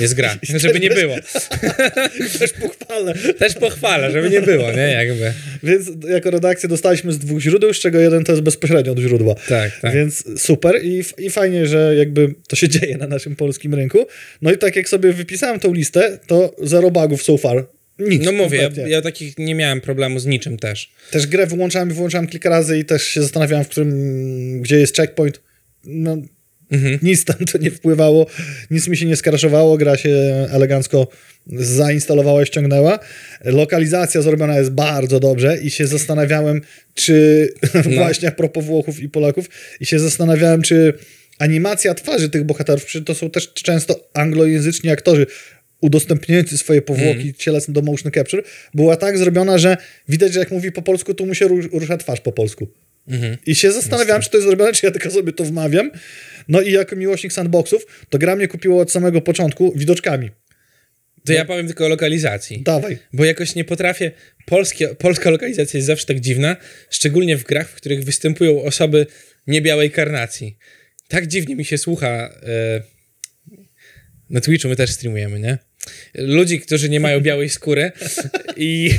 [0.00, 1.16] Jest gra, żeby nie było.
[2.38, 3.14] Też pochwalę.
[3.38, 4.92] Też pochwalę, żeby nie było, nie?
[4.92, 5.32] Jakby.
[5.62, 9.34] Więc jako redakcja dostaliśmy z dwóch źródeł, z czego jeden to jest bezpośrednio od źródła.
[9.48, 9.94] Tak, tak.
[9.94, 14.06] Więc super i, i fajnie, że jakby to się dzieje na naszym polskim rynku.
[14.42, 17.66] No i tak jak sobie wypisałem tą listę, to zero bugów so far.
[17.98, 18.24] Nic.
[18.24, 20.92] No mówię, ja, ja takich nie miałem problemu z niczym też.
[21.10, 24.96] Też grę wyłączałem i wyłączałem kilka razy i też się zastanawiałem, w którym, gdzie jest
[24.96, 25.40] checkpoint.
[25.84, 26.16] No,
[26.70, 26.98] Mhm.
[27.02, 28.26] nic tam to nie wpływało,
[28.70, 30.10] nic mi się nie skraszowało, gra się
[30.50, 31.08] elegancko
[31.56, 32.98] zainstalowała i ściągnęła.
[33.44, 36.60] Lokalizacja zrobiona jest bardzo dobrze i się zastanawiałem,
[36.94, 37.48] czy
[37.94, 39.48] właśnie a propos Włochów i Polaków,
[39.80, 40.92] i się zastanawiałem, czy
[41.38, 45.26] animacja twarzy tych bohaterów, to są też często anglojęzyczni aktorzy,
[45.80, 48.42] udostępniający swoje powłoki cielesne do motion capture,
[48.74, 49.76] była tak zrobiona, że
[50.08, 52.68] widać, że jak mówi po polsku, to mu się ru- rusza twarz po polsku.
[53.46, 55.90] I się zastanawiałem, czy to jest zrobione, czy ja tylko sobie to wmawiam.
[56.48, 60.30] No i jako miłośnik sandboxów, to gra mnie kupiło od samego początku widoczkami.
[61.26, 62.62] To ja powiem tylko o lokalizacji.
[62.62, 62.98] Dawaj.
[63.12, 64.12] Bo jakoś nie potrafię.
[64.46, 66.56] Polskie, polska lokalizacja jest zawsze tak dziwna,
[66.90, 69.06] szczególnie w grach, w których występują osoby
[69.46, 70.56] niebiałej karnacji.
[71.08, 72.08] Tak dziwnie mi się słucha.
[72.08, 72.82] E,
[74.30, 75.58] na Twitchu my też streamujemy, nie?
[76.14, 77.92] Ludzi, którzy nie mają białej skóry
[78.56, 78.90] i,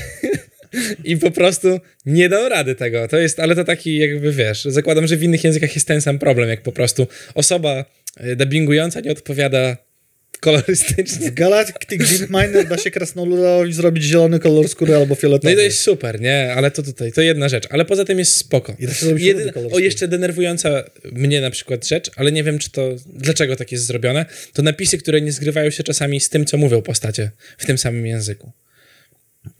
[1.03, 3.07] i po prostu nie dam rady tego.
[3.07, 6.19] To jest, ale to taki jakby wiesz, zakładam, że w innych językach jest ten sam
[6.19, 7.85] problem, jak po prostu osoba
[8.17, 9.77] e, dubbingująca nie odpowiada
[10.39, 11.31] kolorystycznie.
[11.31, 15.47] W Galactic Deep Miner da się krasnoludowi zrobić zielony kolor skóry albo fioletowy.
[15.47, 16.53] No i to jest super, nie?
[16.53, 17.67] Ale to tutaj, to jedna rzecz.
[17.69, 18.75] Ale poza tym jest spoko.
[18.79, 22.59] I da się zrobić kolor o, jeszcze denerwująca mnie na przykład rzecz, ale nie wiem,
[22.59, 26.45] czy to, dlaczego tak jest zrobione, to napisy, które nie zgrywają się czasami z tym,
[26.45, 28.51] co mówią postacie w tym samym języku.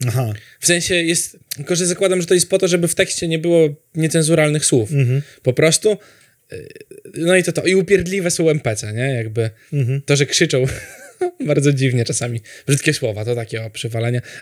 [0.06, 0.32] Aha.
[0.60, 3.38] W sensie jest, tylko że zakładam, że to jest po to, żeby w tekście nie
[3.38, 4.92] było niecenzuralnych słów.
[4.92, 5.22] Mhm.
[5.42, 5.98] Po prostu.
[6.52, 6.68] Y,
[7.14, 7.62] No i to to.
[7.66, 9.14] I upierdliwe są NPC, nie?
[9.14, 10.02] Jakby Mhm.
[10.06, 10.64] to, że krzyczą
[11.46, 12.40] bardzo dziwnie czasami.
[12.66, 13.70] Brzydkie słowa, to takie o.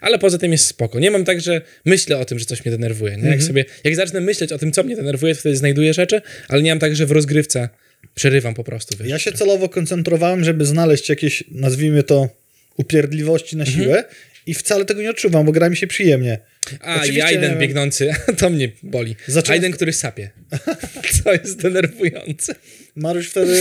[0.00, 1.00] Ale poza tym jest spoko.
[1.00, 3.10] Nie mam tak, że myślę o tym, że coś mnie denerwuje.
[3.12, 3.16] Nie?
[3.16, 3.32] Mhm.
[3.34, 6.62] Jak sobie, jak zacznę myśleć o tym, co mnie denerwuje, to wtedy znajduję rzeczy, ale
[6.62, 7.68] nie mam tak, że w rozgrywce
[8.14, 8.96] przerywam po prostu.
[8.98, 9.08] Wiesz.
[9.08, 12.28] Ja się celowo koncentrowałem, żeby znaleźć jakieś, nazwijmy to,
[12.76, 13.84] upierdliwości na Mhm.
[13.84, 14.04] siłę
[14.46, 16.38] i wcale tego nie odczuwam, bo gra mi się przyjemnie.
[16.80, 17.58] A, i Oczywiście, wiem.
[17.58, 19.16] biegnący, to mnie boli.
[19.28, 20.30] Zacząłem- Aiden, który sapie.
[21.24, 22.54] to jest denerwujące.
[22.96, 23.54] Mariusz wtedy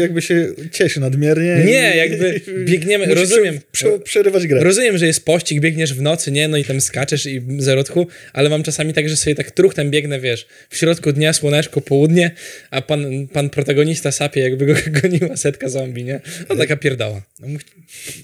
[0.00, 1.64] jakby się cieszy nadmiernie.
[1.64, 3.60] Nie, i- jakby biegniemy- rozumiem.
[3.72, 4.60] Prze, prze, przerywać grę.
[4.64, 6.48] Rozumiem, że jest pościg, biegniesz w nocy, nie?
[6.48, 9.90] No i tam skaczesz i zero tchu, ale mam czasami tak, że sobie tak truchtem
[9.90, 12.30] biegnę, wiesz, w środku dnia, słoneczko, południe,
[12.70, 16.20] a pan, pan protagonista sapie, jakby go goniła setka zombie, nie?
[16.48, 17.22] No taka pierdoła.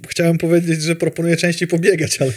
[0.09, 2.33] Chciałem powiedzieć, że proponuję częściej pobiegać, ale,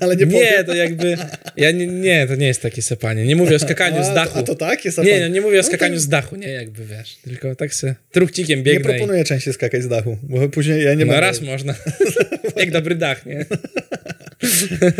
[0.00, 0.64] ale nie, Nie, powiem.
[0.66, 1.16] to jakby,
[1.56, 3.24] ja nie, nie, to nie jest takie sapanie.
[3.26, 4.38] Nie mówię o skakaniu a, z dachu.
[4.38, 4.98] A to tak jest?
[4.98, 7.69] Nie, no, nie mówię o No skakaniu to z dachu, nie, jakby, wiesz, tylko tak
[7.74, 8.84] se truchcikiem Nie biegnę i...
[8.94, 11.20] proponuję częściej skakać z dachu, bo później ja nie No będę.
[11.26, 11.74] raz można.
[12.56, 13.44] Jak dobry dach, nie?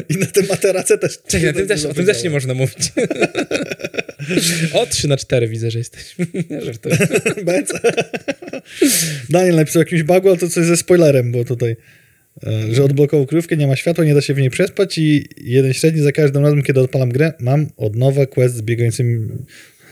[0.09, 1.19] I na tym materace też.
[1.29, 2.93] Czekaj, o tym też, o tym też nie można mówić.
[4.73, 6.27] O 3 na 4 widzę, że jesteśmy.
[6.51, 6.97] Nie żartuję.
[7.45, 7.73] Benz.
[9.31, 11.77] Daniel napisał jakimś bugu, ale to coś ze spoilerem, bo tutaj,
[12.47, 15.73] e, że odblokował kryjówkę, nie ma światła, nie da się w niej przespać i jeden
[15.73, 19.29] średni za każdym razem, kiedy odpalam grę, mam od nowa quest z biegającymi...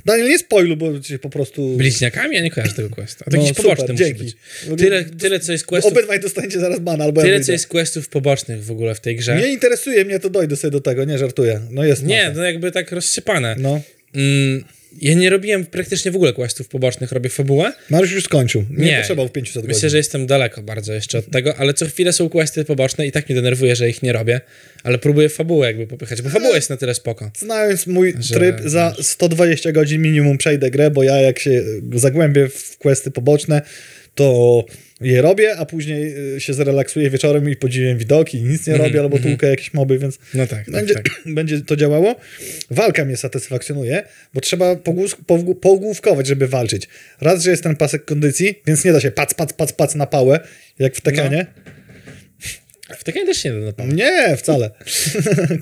[0.05, 1.77] Daniel, nie spoilu, bo ci po prostu...
[1.77, 2.35] Bliźniakami?
[2.37, 3.25] Ja nie kojarzę tego questa.
[3.25, 4.25] To No, jakiś super, poboczny musi dzięki.
[4.25, 4.37] być.
[4.63, 7.47] W ogóle Tyle, tyle, co jest questów, Obydwaj dostaniecie zaraz bana, albo ja tyle, wyjdę.
[7.47, 9.37] co jest questów pobocznych w ogóle w tej grze.
[9.37, 11.61] Nie interesuje mnie, to dojdę sobie do tego, nie żartuję.
[11.71, 12.37] No jest Nie, masa.
[12.37, 13.57] no jakby tak rozsypane.
[13.59, 13.81] No.
[14.15, 14.65] Mm,
[15.03, 17.73] Ja nie robiłem praktycznie w ogóle questów pobocznych, robię fabułę.
[17.91, 18.65] Mariusz już skończył.
[18.71, 18.97] Nie, Nie.
[18.99, 19.69] potrzebował 500 godzin.
[19.69, 23.13] Myślę, że jestem daleko bardzo jeszcze od tego, ale co chwilę są questy poboczne i
[23.13, 24.41] tak mnie denerwuje, że ich nie robię,
[24.83, 27.31] ale próbuję fabułę jakby popychać, bo fabuła jest na tyle spoko.
[27.39, 31.63] Znając mój Że- tryb, za 120 godzin minimum przejdę grę, bo ja jak się
[31.95, 33.63] zagłębię w questy poboczne,
[34.19, 34.65] to
[35.01, 39.01] je robię, a później y, się zrelaksuję wieczorem i podziwiam widoki i nic nie robię,
[39.01, 41.05] albo tłukę jakieś moby, więc No tak, tak, będzie, tak.
[41.27, 42.17] będzie to działało.
[42.71, 44.03] Walka mnie satysfakcjonuje,
[44.35, 46.89] bo trzeba pogłus- pogłówkować, żeby walczyć.
[47.21, 50.07] Raz, że jest ten pasek kondycji, więc nie da się pac, pac, pac, pac na
[50.07, 50.41] pałę,
[50.79, 51.47] jak w Tekenie.
[51.67, 51.78] W
[53.05, 53.95] takiej też się nie da napalać.
[53.97, 54.71] Nie, wcale.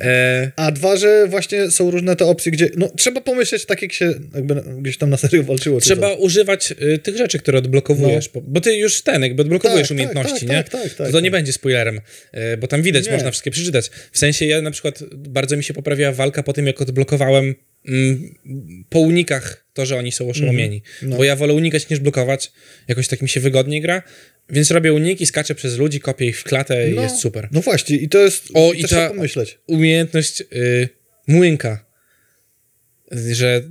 [0.00, 3.92] E, A dwa, że właśnie są różne te opcje, gdzie no, trzeba pomyśleć tak, jak
[3.92, 5.80] się jakby gdzieś tam na serio walczyło.
[5.80, 9.88] czy trzeba używać y, tych rzeczy, które odblokowujesz, bo, bo ty już ten, jakby odblokowujesz
[9.88, 10.64] Tak, tak, umiejętności, tak, nie?
[10.64, 11.38] tak, tak, to, tak, to nie tak.
[11.38, 12.00] będzie spoilerem,
[12.34, 13.12] y, bo tam widać, Nie.
[13.12, 13.90] można wszystkie przeczytać.
[14.12, 17.54] W sensie ja na przykład bardzo mi się poprawiła walka po tym, jak odblokowałem
[18.88, 20.82] po unikach to, że oni są oszołomieni.
[21.02, 21.16] No.
[21.16, 22.52] Bo ja wolę unikać niż blokować,
[22.88, 24.02] jakoś tak mi się wygodniej gra,
[24.50, 27.48] więc robię uniki, skaczę przez ludzi, kopię ich w klatę i no, jest super.
[27.52, 28.48] No właśnie, i to jest.
[28.54, 29.58] O, i i to ta- pomyśleć.
[29.66, 30.88] umiejętność y,
[31.26, 31.86] młynka,
[33.32, 33.62] że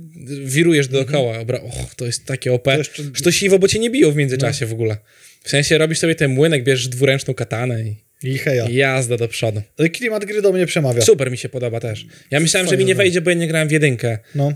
[0.44, 1.38] wirujesz dookoła.
[1.38, 2.64] Obra- Och, to jest takie OP.
[2.64, 4.96] To jeszcze- Że to siwo, bo cię nie biją w międzyczasie w ogóle.
[5.44, 8.66] W sensie robisz sobie ten młynek, bierzesz dwuręczną katanę i, I heja.
[8.70, 9.62] jazda do przodu.
[9.78, 11.00] Ale klimat gry do mnie przemawia.
[11.00, 12.06] Super mi się podoba też.
[12.30, 13.04] Ja myślałem, że mi nie Fajne.
[13.04, 14.50] wejdzie, bo ja nie grałem w jedynkę, No.
[14.50, 14.54] y,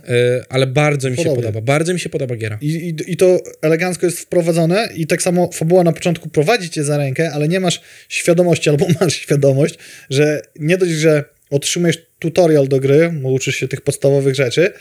[0.49, 1.43] ale bardzo mi się Podobnie.
[1.43, 1.61] podoba.
[1.61, 2.59] Bardzo mi się podoba giera.
[2.61, 6.85] I, i, I to elegancko jest wprowadzone i tak samo fabuła na początku prowadzi cię
[6.85, 9.75] za rękę, ale nie masz świadomości albo masz świadomość,
[10.11, 14.73] że nie dość, że otrzymujesz tutorial do gry, bo uczysz się tych podstawowych rzeczy,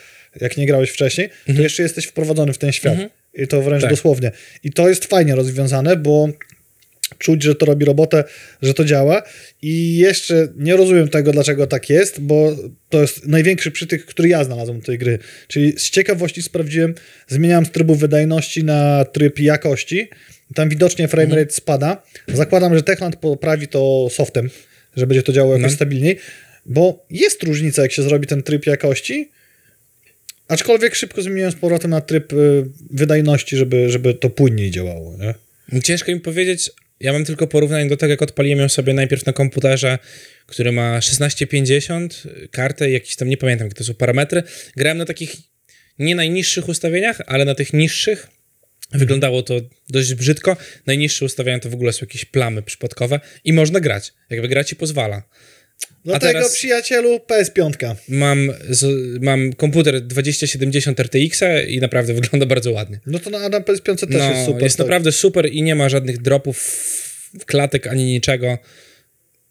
[0.41, 2.97] jak nie grałeś wcześniej, to jeszcze jesteś wprowadzony w ten świat.
[3.33, 3.89] I to wręcz Tak.
[3.91, 4.31] dosłownie.
[4.63, 6.29] I to jest fajnie rozwiązane, bo
[7.17, 8.23] czuć, że to robi robotę,
[8.61, 9.23] że to działa
[9.61, 12.55] i jeszcze nie rozumiem tego, dlaczego tak jest, bo
[12.89, 15.19] to jest największy przytyk, który ja znalazłem do tej gry.
[15.47, 16.95] Czyli z ciekawości sprawdziłem,
[17.27, 20.09] zmieniałem z trybu wydajności na tryb jakości,
[20.55, 22.03] tam widocznie framerate spada.
[22.27, 24.49] Zakładam, że Techland poprawi to softem,
[24.95, 25.75] że będzie to działało jakoś No.
[25.75, 26.17] stabilniej,
[26.65, 29.29] bo jest różnica, jak się zrobi ten tryb jakości,
[30.47, 35.33] aczkolwiek szybko zmieniłem z powrotem na tryb y, wydajności, żeby, żeby to płynniej działało, nie?
[35.81, 39.33] Ciężko mi powiedzieć, ja mam tylko porównanie do tego, jak odpaliłem ją sobie najpierw na
[39.33, 39.99] komputerze,
[40.45, 44.43] który ma 1650, kartę i jakieś tam, nie pamiętam, jakie to są parametry.
[44.75, 45.35] Grałem na takich
[45.99, 48.27] nie najniższych ustawieniach, ale na tych niższych.
[48.91, 50.57] Wyglądało to dość brzydko.
[50.85, 54.13] Najniższe ustawienia to w ogóle są jakieś plamy przypadkowe i można grać.
[54.29, 55.23] Jakby gra ci pozwala.
[56.05, 57.95] Dlatego, teraz- przyjacielu, PS5.
[58.09, 58.85] Mam, z,
[59.23, 62.99] mam komputer 2070 RTX i naprawdę wygląda bardzo ładnie.
[63.05, 64.63] No to na Adam PS5 też No, jest super.
[64.63, 64.85] jest tak.
[64.87, 66.83] naprawdę super i nie ma żadnych dropów,
[67.45, 68.57] klatek ani niczego.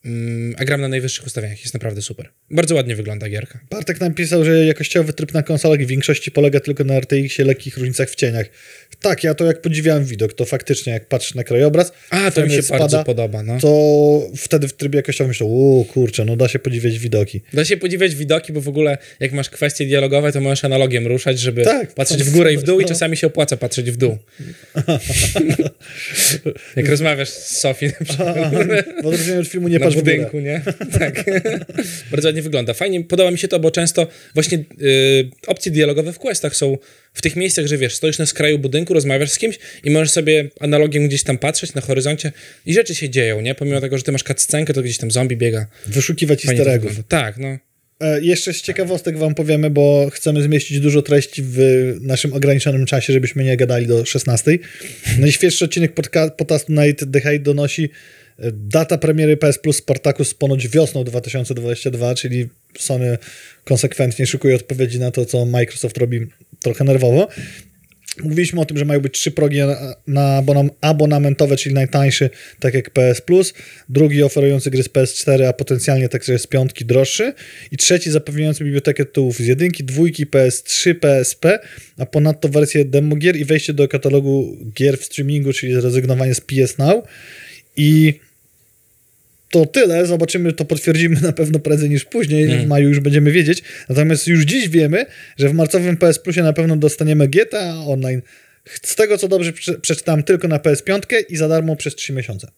[0.04, 2.28] Mm, a gram na najwyższych ustawieniach, jest naprawdę super.
[2.50, 3.60] Bardzo ładnie wygląda gierka.
[3.70, 8.10] Bartek napisał, że jakościowy tryb na konsolach w większości polega tylko na RTX-ie, lekkich różnicach
[8.10, 8.46] w cieniach.
[9.00, 12.50] Tak, ja to jak podziwiałem widok, to faktycznie jak patrzę na krajobraz, A, to mi
[12.50, 13.60] się framerate bardzo spada, podoba, no.
[13.60, 17.40] to wtedy w trybie jakościowym myślę, o kurczę, no da się podziwiać widoki.
[17.52, 21.40] Da się podziwiać widoki, bo w ogóle jak masz kwestie dialogowe, to możesz analogiem ruszać,
[21.40, 22.88] żeby Tak, patrzeć to w górę i w dół i no.
[22.88, 24.18] czasami się opłaca patrzeć w dół.
[26.76, 28.36] jak rozmawiasz z Sofii na przykład.
[29.02, 30.62] W odróżnieniu od filmu nie na w budynku, nie?
[30.98, 31.24] tak.
[32.10, 32.74] Bardzo ładnie wygląda.
[32.74, 36.78] Fajnie, podoba mi się to, bo często właśnie y, opcje dialogowe w questach są
[37.14, 40.50] w tych miejscach, że wiesz, stoisz na skraju budynku, rozmawiasz z kimś i możesz sobie
[40.60, 42.32] analogiem gdzieś tam patrzeć na horyzoncie
[42.66, 43.54] i rzeczy się dzieją, nie?
[43.54, 45.66] Pomimo tego, że ty masz cutscenkę, to gdzieś tam zombie biega.
[45.86, 46.92] Wyszukiwać easter eggów.
[47.08, 47.58] Tak, no.
[48.00, 51.58] E, jeszcze z ciekawostek wam powiemy, bo chcemy zmieścić dużo treści w
[52.00, 54.58] naszym ograniczonym czasie, żebyśmy nie gadali do 16.
[55.18, 57.90] Najświeższy odcinek podca- podcastu Night the Hate donosi
[58.52, 63.18] data premiery PS Plus Spartacus ponoć wiosną 2022, czyli Sony
[63.64, 66.26] konsekwentnie szukuje odpowiedzi na to, co Microsoft robi
[66.60, 67.28] trochę nerwowo.
[68.22, 72.30] Mówiliśmy o tym, że mają być trzy progi na, na abonam- abonamentowe, czyli najtańszy,
[72.60, 73.54] tak jak PS Plus,
[73.88, 77.32] drugi oferujący gry z PS4, a potencjalnie także z piątki droższy.
[77.72, 81.58] I trzeci zapewniający bibliotekę tytułów z jedynki, dwójki, PS3, PSP,
[81.98, 86.40] a ponadto wersję demo gier i wejście do katalogu gier w streamingu, czyli zrezygnowanie z
[86.40, 87.04] PS Now.
[87.76, 88.20] I
[89.50, 90.06] to tyle.
[90.06, 92.58] Zobaczymy, to potwierdzimy na pewno prędzej niż później.
[92.58, 93.62] W maju już będziemy wiedzieć.
[93.88, 95.06] Natomiast już dziś wiemy,
[95.38, 98.22] że w marcowym PS Plusie na pewno dostaniemy GTA Online.
[98.82, 102.48] Z tego co dobrze prze- przeczytałem, tylko na PS5 i za darmo przez 3 miesiące.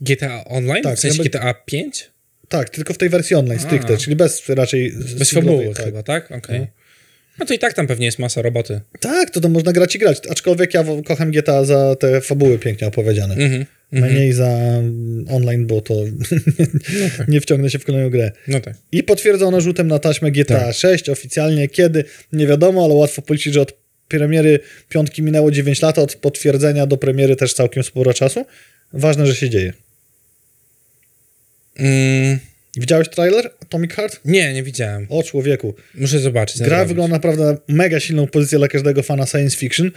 [0.00, 0.82] GTA Online?
[0.82, 2.10] Tak, w sensie GTA 5?
[2.48, 4.92] Tak, tylko w tej wersji online stricte, czyli bez raczej.
[5.18, 5.84] Bez fabuły tak.
[5.84, 6.32] chyba, tak?
[6.32, 6.60] Okej.
[6.60, 6.66] No
[7.44, 8.80] to i tak tam pewnie jest masa roboty.
[9.00, 10.18] Tak, to to można grać i grać.
[10.30, 13.34] Aczkolwiek ja kocham GTA za te fabuły pięknie opowiedziane.
[13.34, 13.66] Mhm.
[13.92, 15.94] Mniej za mm, online, bo to
[17.28, 18.32] nie wciągnę się w kolejną grę.
[18.48, 18.74] No tak.
[18.92, 20.74] I potwierdzono rzutem na taśmę GTA Tak.
[20.74, 21.68] 6 oficjalnie.
[21.68, 22.04] Kiedy?
[22.32, 23.72] Nie wiadomo, ale łatwo policzyć, że od
[24.08, 28.46] premiery piątki minęło 9 lat, od potwierdzenia do premiery też całkiem sporo czasu.
[28.92, 29.72] Ważne, że się dzieje.
[31.78, 32.38] Mm,
[32.76, 34.20] Widziałeś trailer Atomic Heart?
[34.24, 35.06] nie, nie widziałem.
[35.08, 35.74] O człowieku.
[35.94, 36.62] Muszę zobaczyć.
[36.62, 39.90] Gra wygląda naprawdę mega silną pozycję dla każdego fana science fiction.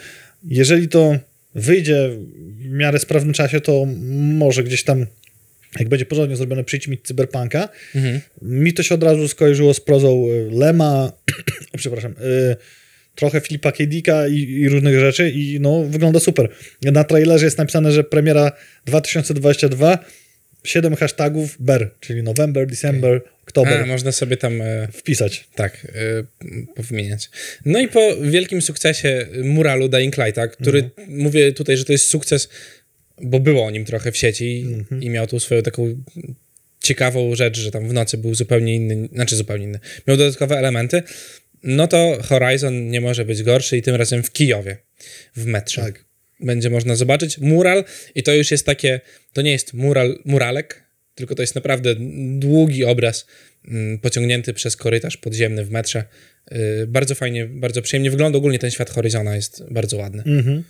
[0.43, 1.19] Jeżeli to
[1.55, 2.09] wyjdzie
[2.59, 3.85] w miarę sprawnym czasie, to
[4.37, 5.05] może gdzieś tam,
[5.79, 7.69] jak będzie porządnie zrobione, przyjść mi cyberpunka.
[7.95, 8.21] Mhm.
[8.41, 11.11] Mi to się od razu skojarzyło z prozą y, Lema,
[11.77, 12.55] przepraszam, y,
[13.15, 13.85] trochę Filipa K.
[13.85, 16.49] Dicka i, i różnych rzeczy i no, wygląda super.
[16.81, 18.51] Na trailerze jest napisane, że premiera
[18.85, 19.99] 2022,
[20.63, 25.47] 7 hashtagów BER, czyli November, December, Oktober, można sobie tam e, wpisać.
[25.55, 26.23] tak e.
[27.65, 31.17] No i po wielkim sukcesie muralu Dying Lighta, który Mhm.
[31.19, 32.49] mówię tutaj, że to jest sukces,
[33.21, 35.03] bo było o nim trochę w sieci i, Mhm.
[35.03, 35.95] i miał tu swoją taką
[36.83, 39.79] ciekawą rzecz, że tam w nocy był zupełnie inny, znaczy zupełnie inny.
[40.07, 41.03] Miał dodatkowe elementy.
[41.63, 44.77] No to Horizon nie może być gorszy i tym razem w Kijowie,
[45.35, 45.81] w metrze.
[45.81, 46.05] Tak.
[46.39, 47.83] Będzie można zobaczyć mural
[48.15, 49.01] i to już jest takie,
[49.33, 50.83] to nie jest mural, muralek,
[51.15, 51.95] tylko to jest naprawdę
[52.39, 53.25] długi obraz
[53.67, 56.03] mm, pociągnięty przez korytarz podziemny w metrze.
[56.51, 58.37] Yy, bardzo fajnie, bardzo przyjemnie wygląda.
[58.37, 60.23] Ogólnie ten świat Horizona jest bardzo ładny.
[60.25, 60.63] Mhm.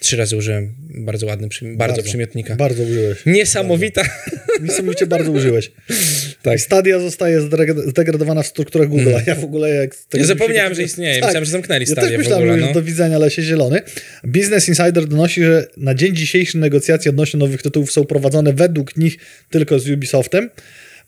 [0.00, 2.02] Trzy razy użyłem bardzo ładny, bardzo, Bardzo.
[2.02, 2.56] przymiotnika.
[2.56, 3.26] Bardzo użyłeś.
[3.26, 4.02] Niesamowita.
[4.62, 5.70] Niesamowicie bardzo użyłeś.
[6.44, 6.60] Tak.
[6.60, 7.40] Stadia zostaje
[7.86, 9.20] zdegradowana w strukturę Google'a.
[9.26, 9.96] Ja w ogóle jak...
[10.14, 11.14] Ja zapomniałem, się- że istnieje.
[11.14, 11.24] Tak.
[11.24, 12.60] Myślałem, że zamknęli Ja stadię też w myślałem, ogóle.
[12.60, 12.72] że No.
[12.74, 13.80] do widzenia lesie zielony.
[14.24, 19.16] Business Insider donosi, że na dzień dzisiejszy negocjacje odnośnie nowych tytułów są prowadzone według nich
[19.50, 20.50] tylko z Ubisoftem.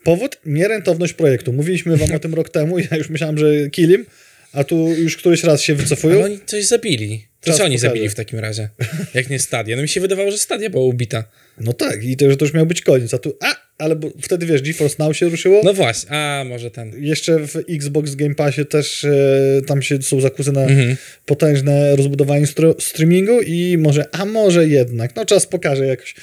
[0.05, 0.39] Powód?
[0.47, 1.53] Nierentowność projektu.
[1.53, 4.07] Mówiliśmy wam o tym rok temu i ja już myślałem, że kilim,
[4.53, 6.25] a tu już któryś raz się Ale wycofują.
[6.25, 7.27] oni coś zabili.
[7.53, 7.89] To co oni pokaże.
[7.89, 8.69] zabili w takim razie?
[9.15, 9.77] Jak nie stadia?
[9.77, 11.25] No mi się wydawało, że stadia była ubita.
[11.61, 14.09] No tak, i to, że to już miał być koniec, a tu a, ale bo
[14.23, 15.61] wtedy wiesz, GeForce Now się ruszyło.
[15.65, 16.93] No właśnie, a może ten.
[17.05, 20.97] Jeszcze w Xbox Game Passie też e, tam się są zakusy na Mhm.
[21.27, 22.47] potężne rozbudowanie
[22.79, 26.15] streamingu i może, a może jednak, no czas pokaże jakoś.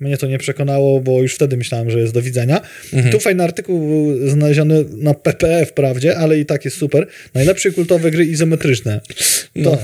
[0.00, 2.60] Mnie to nie przekonało, bo już wtedy myślałem, że jest do widzenia.
[3.10, 7.06] Tu fajny artykuł był znaleziony na PPE wprawdzie, ale i tak jest super.
[7.34, 9.00] Najlepsze kultowe gry izometryczne.
[9.64, 9.78] To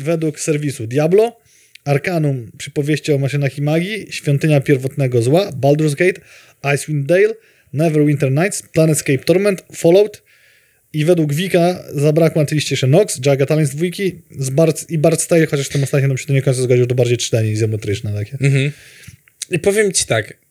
[0.00, 1.40] według serwisu Diablo,
[1.84, 6.20] Arcanum, przypowieści o maszynach i magii, Świątynia Pierwotnego Zła, Baldur's Gate,
[6.74, 7.34] Icewind Dale,
[7.72, 10.22] Neverwinter Nights, Planetscape Torment, Fallout
[10.92, 13.86] i według Wika zabrakło na tej liście jeszcze Nox, Jagged Alliance 2
[14.30, 16.86] z Bard, i Bard's Tale, chociaż w tym ostatnim nam się to nie końca zgodził,
[16.86, 18.36] to bardziej czytanie izometryczne takie.
[18.40, 18.72] Mhm.
[19.50, 20.44] I powiem ci tak.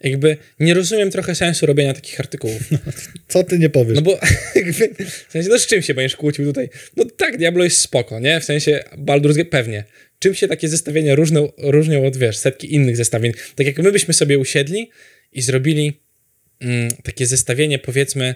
[0.00, 2.62] Jakby nie rozumiem trochę sensu robienia takich artykułów.
[3.28, 3.94] Co ty nie powiesz?
[3.94, 4.18] No bo
[4.54, 4.72] jakby,
[5.04, 6.68] w sensie, no z czym się będziesz kłócił tutaj?
[6.96, 8.40] No tak, Diablo jest spoko, nie?
[8.40, 9.84] W sensie Baldur's Gate pewnie.
[10.18, 13.32] Czym się takie zestawienia różnią, różnią od, wiesz, setki innych zestawień?
[13.56, 14.90] Tak jak my byśmy sobie usiedli
[15.32, 16.00] i zrobili
[16.60, 18.34] mm, takie zestawienie, powiedzmy,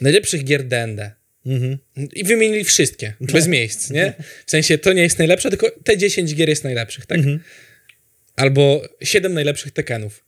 [0.00, 1.10] najlepszych gier D&D.
[1.46, 1.78] Mhm.
[2.14, 4.12] I wymienili wszystkie, bez miejsc, nie?
[4.46, 7.18] W sensie to nie jest najlepsze, tylko te 10 gier jest najlepszych, tak?
[7.18, 7.40] Mhm.
[8.36, 10.24] Albo 7 najlepszych Tekenów.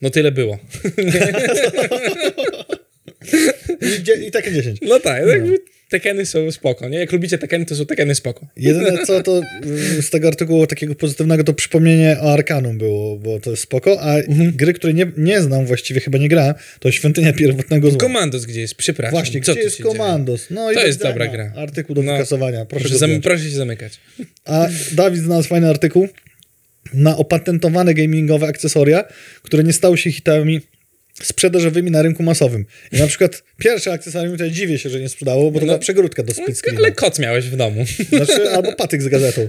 [0.00, 0.58] No tyle było.
[4.22, 4.78] I, I takie 10.
[4.82, 5.58] No tak, jakby
[5.88, 6.98] Tekeny są spoko, nie?
[6.98, 8.46] Jak lubicie Tekeny, to są Tekeny spoko.
[8.56, 9.40] Jedyne co to
[9.98, 14.00] y, z tego artykułu takiego pozytywnego to przypomnienie o Arkanum było, bo to jest spoko,
[14.02, 14.52] a Mhm.
[14.56, 17.98] gry, które nie, nie znam, właściwie chyba nie grałem, to Świątynia Pierwotnego Zła.
[18.00, 18.74] Komandos gdzie jest?
[18.74, 19.10] Przepraszam.
[19.18, 19.82] Właśnie, co gdzie jest?
[19.82, 20.46] Komandos?
[20.50, 21.52] No To jest dobra gra.
[21.56, 22.12] Artykuł do No.
[22.12, 24.00] wykasowania, proszę Proszę, proszę się zamykać.
[24.44, 26.08] A Dawid znalazł fajny artykuł
[26.94, 29.04] na opatentowane gamingowe akcesoria,
[29.42, 30.60] które nie stały się hitami
[31.22, 32.64] sprzedażowymi na rynku masowym.
[32.92, 35.72] I na przykład pierwsze akcesorium, ja dziwię się, że nie sprzedało, bo to No.
[35.72, 36.78] była przegródka do split screena.
[36.78, 37.84] Ale kot miałeś w domu.
[38.08, 39.48] Znaczy, albo patyk z gazetą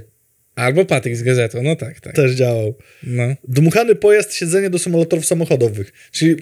[0.59, 2.15] Albo patyk z gazetą, no tak, tak.
[2.15, 2.75] też działał.
[3.03, 3.35] No.
[3.47, 5.91] Dmuchany pojazd, siedzenie do symulatorów samochodowych.
[6.11, 6.35] Czyli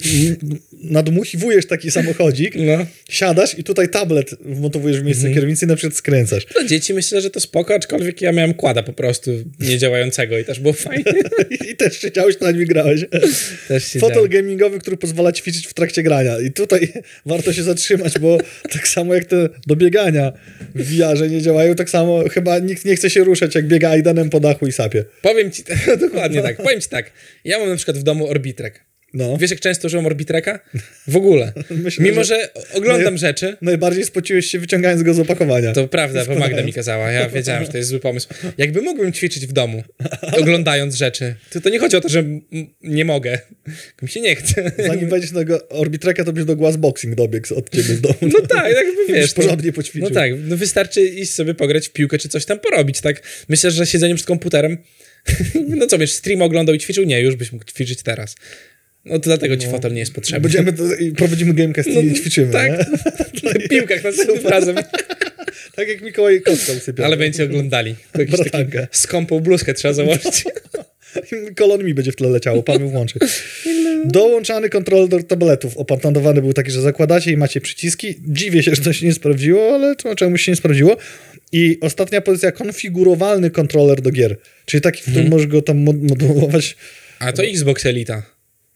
[0.72, 2.86] nadmuchiwujesz taki samochodzik, no.
[3.08, 5.34] siadasz i tutaj tablet wmontowujesz w miejsce Mhm.
[5.34, 6.46] kierownicy i na przykład skręcasz.
[6.46, 10.60] Dla dzieci myślę, że to spoko, aczkolwiek ja miałem kłada po prostu niedziałającego i też
[10.60, 11.04] było fajnie.
[11.72, 13.04] I też siedziałeś, na nim grałeś.
[13.68, 14.28] Też Fotel działo.
[14.28, 16.40] gamingowy, który pozwala ćwiczyć w trakcie grania.
[16.40, 16.92] I tutaj
[17.26, 18.38] warto się zatrzymać, bo
[18.72, 20.32] tak samo jak te do biegania
[20.74, 24.30] w VR nie działają, tak samo chyba nikt nie chce się ruszać, jak biega Aidanem
[24.30, 25.04] po dachu i sapie.
[25.22, 25.64] Powiem ci,
[26.06, 27.12] dokładnie tak, powiem ci tak.
[27.44, 28.87] Ja mam na przykład w domu Orbitrek.
[29.14, 29.36] No.
[29.36, 30.60] Wiesz, jak często używam Orbitreka?
[31.08, 31.52] W ogóle.
[31.70, 35.72] Myślę, Mimo, że- że oglądam rzeczy, Najbardziej spociłeś się wyciągając go z opakowania.
[35.72, 37.10] To prawda, bo Magda mi kazała.
[37.10, 38.28] Ja wiedziałem, że to jest zły pomysł.
[38.58, 39.82] Jakby mógłbym ćwiczyć w domu,
[40.40, 42.24] oglądając rzeczy, to, to nie chodzi o to, że
[42.82, 43.38] nie mogę.
[44.02, 44.72] Mi się nie chce.
[44.86, 48.14] Zanim wejdziesz na tego Orbitreka, to byś do Glassboxing dobiegł od ciebie z domu.
[48.22, 49.36] No tak, jakby wiesz.
[49.36, 50.08] No, porządnie poćwiczył.
[50.08, 53.22] no tak, no wystarczy iść sobie pograć w piłkę czy coś tam porobić, tak?
[53.48, 54.78] Myślę, że siedzenie przed komputerem
[55.68, 57.04] no co, wiesz, stream oglądał i ćwiczył?
[57.04, 58.36] Nie, już byś mógł ćwiczyć teraz.
[59.04, 60.40] No to dlatego ci fotel nie jest potrzebny.
[60.48, 62.70] Będziemy, i prowadzimy gamecast i ćwiczymy, tak.
[62.70, 62.78] nie?
[63.52, 64.76] Na piłkach następnym razem.
[65.76, 67.06] Tak jak Mikołaj Kostka usypiał.
[67.06, 67.94] Ale będziecie oglądali.
[68.12, 68.86] To Bratankę.
[68.92, 70.44] skąpą bluzkę trzeba założyć.
[71.56, 73.18] Kolon mi będzie w tle leciało, pan włączy.
[74.04, 75.76] Dołączany kontroler tabletów.
[75.76, 78.14] Opatentowany był taki, że zakładacie i macie przyciski.
[78.28, 80.96] Dziwię się, że to się nie sprawdziło, ale to czemuś się nie sprawdziło.
[81.52, 84.36] I ostatnia pozycja, konfigurowalny kontroler do gier.
[84.64, 85.30] Czyli taki, w którym Mhm.
[85.30, 86.76] możesz go tam mod- modulować.
[87.18, 88.22] A to Xbox Elita.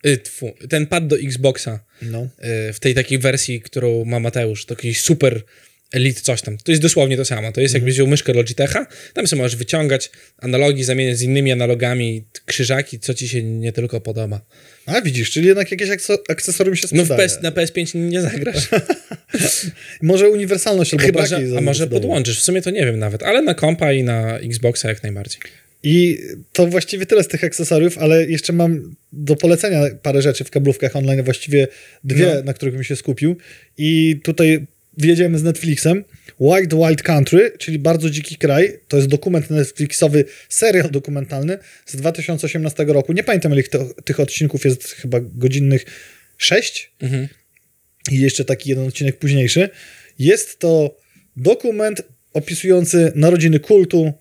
[0.06, 0.20] Y,
[0.68, 2.22] ten pad do Xboxa No.
[2.22, 5.42] y, w tej takiej wersji, którą ma Mateusz, to jakiś super
[5.92, 6.58] Elite coś tam.
[6.58, 7.52] To jest dosłownie to samo.
[7.52, 12.24] To jest jakbyś wziął myszkę Logitecha, tam sobie możesz wyciągać analogi, zamieniać z innymi analogami,
[12.46, 14.40] krzyżaki, co ci się nie tylko podoba.
[14.86, 17.28] A widzisz, czyli jednak jakieś akce- akcesorium się No sprzedaje.
[17.28, 18.68] PS, na PS5 nie zagrasz.
[20.02, 23.22] Może uniwersalność albo Chyba, braki że, a może podłączysz, w sumie to nie wiem nawet,
[23.22, 25.40] ale na kompa i na Xboxa jak najbardziej.
[25.82, 26.18] I
[26.52, 30.96] to właściwie tyle z tych akcesoriów, ale jeszcze mam do polecenia parę rzeczy w kablówkach
[30.96, 31.68] online, właściwie
[32.04, 32.42] dwie, No.
[32.42, 33.36] na których bym się skupił.
[33.78, 34.66] I tutaj
[34.98, 36.04] wjedziemy z Netflixem.
[36.40, 38.78] Wild Wild Country, czyli Bardzo Dziki Kraj.
[38.88, 43.12] To jest dokument Netflixowy, serial dokumentalny z 2018 roku.
[43.12, 43.62] Nie pamiętam, ile
[44.04, 45.84] tych odcinków jest, chyba godzinnych
[46.38, 46.92] sześć.
[47.00, 47.28] Mhm.
[48.10, 49.68] I jeszcze taki jeden odcinek późniejszy.
[50.18, 50.96] Jest to
[51.36, 52.02] dokument
[52.32, 54.12] opisujący narodziny kultu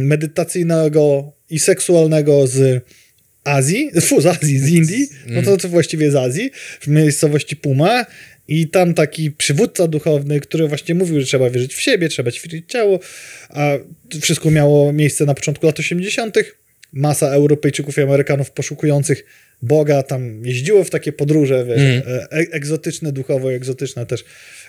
[0.00, 2.84] medytacyjnego i seksualnego z
[3.44, 8.06] Azji, fu, z Azji, z Indii, no to, to właściwie z Azji, w miejscowości Puma.
[8.48, 12.64] I tam taki przywódca duchowny, który właśnie mówił, że trzeba wierzyć w siebie, trzeba ćwiczyć
[12.68, 13.00] ciało,
[13.48, 13.72] a
[14.20, 16.36] wszystko miało miejsce na początku lat 80.
[16.92, 19.24] Masa Europejczyków i Amerykanów poszukujących
[19.62, 22.02] Boga tam jeździło w takie podróże, wiesz, Mm.
[22.06, 24.24] e- e- egzotyczne, duchowo egzotyczne też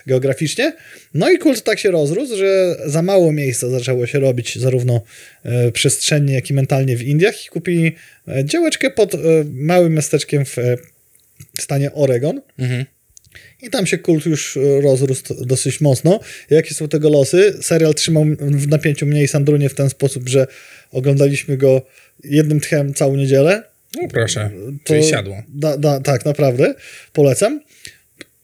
[0.06, 0.72] geograficznie.
[1.14, 5.02] No i kult tak się rozrósł, że za mało miejsca zaczęło się robić zarówno
[5.42, 7.96] e, przestrzennie, jak i mentalnie w Indiach i kupili
[8.28, 9.18] e, działeczkę pod e,
[9.52, 10.56] małym miasteczkiem w
[11.58, 12.40] stanie Oregon.
[12.58, 12.84] Mhm.
[13.62, 16.20] I tam się kult już rozrósł dosyć mocno.
[16.50, 17.58] Jakie są tego losy?
[17.60, 20.46] Serial trzymał w napięciu mnie i Sandrunie w ten sposób, że
[20.92, 21.82] oglądaliśmy go
[22.24, 23.62] jednym tchem całą niedzielę.
[23.96, 24.50] No proszę,
[24.84, 25.42] to siadło.
[25.48, 26.74] Da, da, tak, naprawdę.
[27.12, 27.60] Polecam.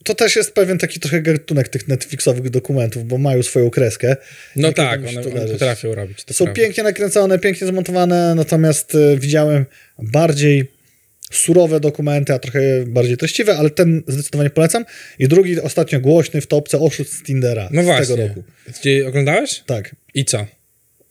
[0.05, 4.17] To też jest pewien taki trochę gatunek tych Netflixowych dokumentów, bo mają swoją kreskę.
[4.57, 6.25] No tak, one, one potrafią robić.
[6.25, 6.63] To Są prawda.
[6.63, 9.65] pięknie nakręcone, pięknie zmontowane, natomiast e, widziałem
[9.99, 10.73] bardziej
[11.33, 14.85] surowe dokumenty, a trochę bardziej treściwe, ale ten zdecydowanie polecam.
[15.19, 18.17] I drugi, ostatnio głośny w topce Oszust z Tindera No z właśnie.
[18.17, 18.45] tego roku.
[18.81, 19.63] Gdzie oglądałeś?
[19.67, 19.97] Tak.
[20.15, 20.47] I co?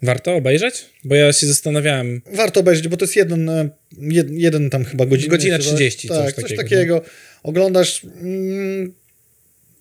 [0.04, 0.86] Warto obejrzeć?
[1.04, 2.22] Bo ja się zastanawiałem.
[2.34, 3.70] Warto obejrzeć, bo to jest jeden, e,
[4.02, 5.32] jed, jeden tam chyba godzina.
[5.32, 7.02] Godzina 30, Tak, coś coś takiego, takiego.
[7.44, 8.94] Oglądasz, mm,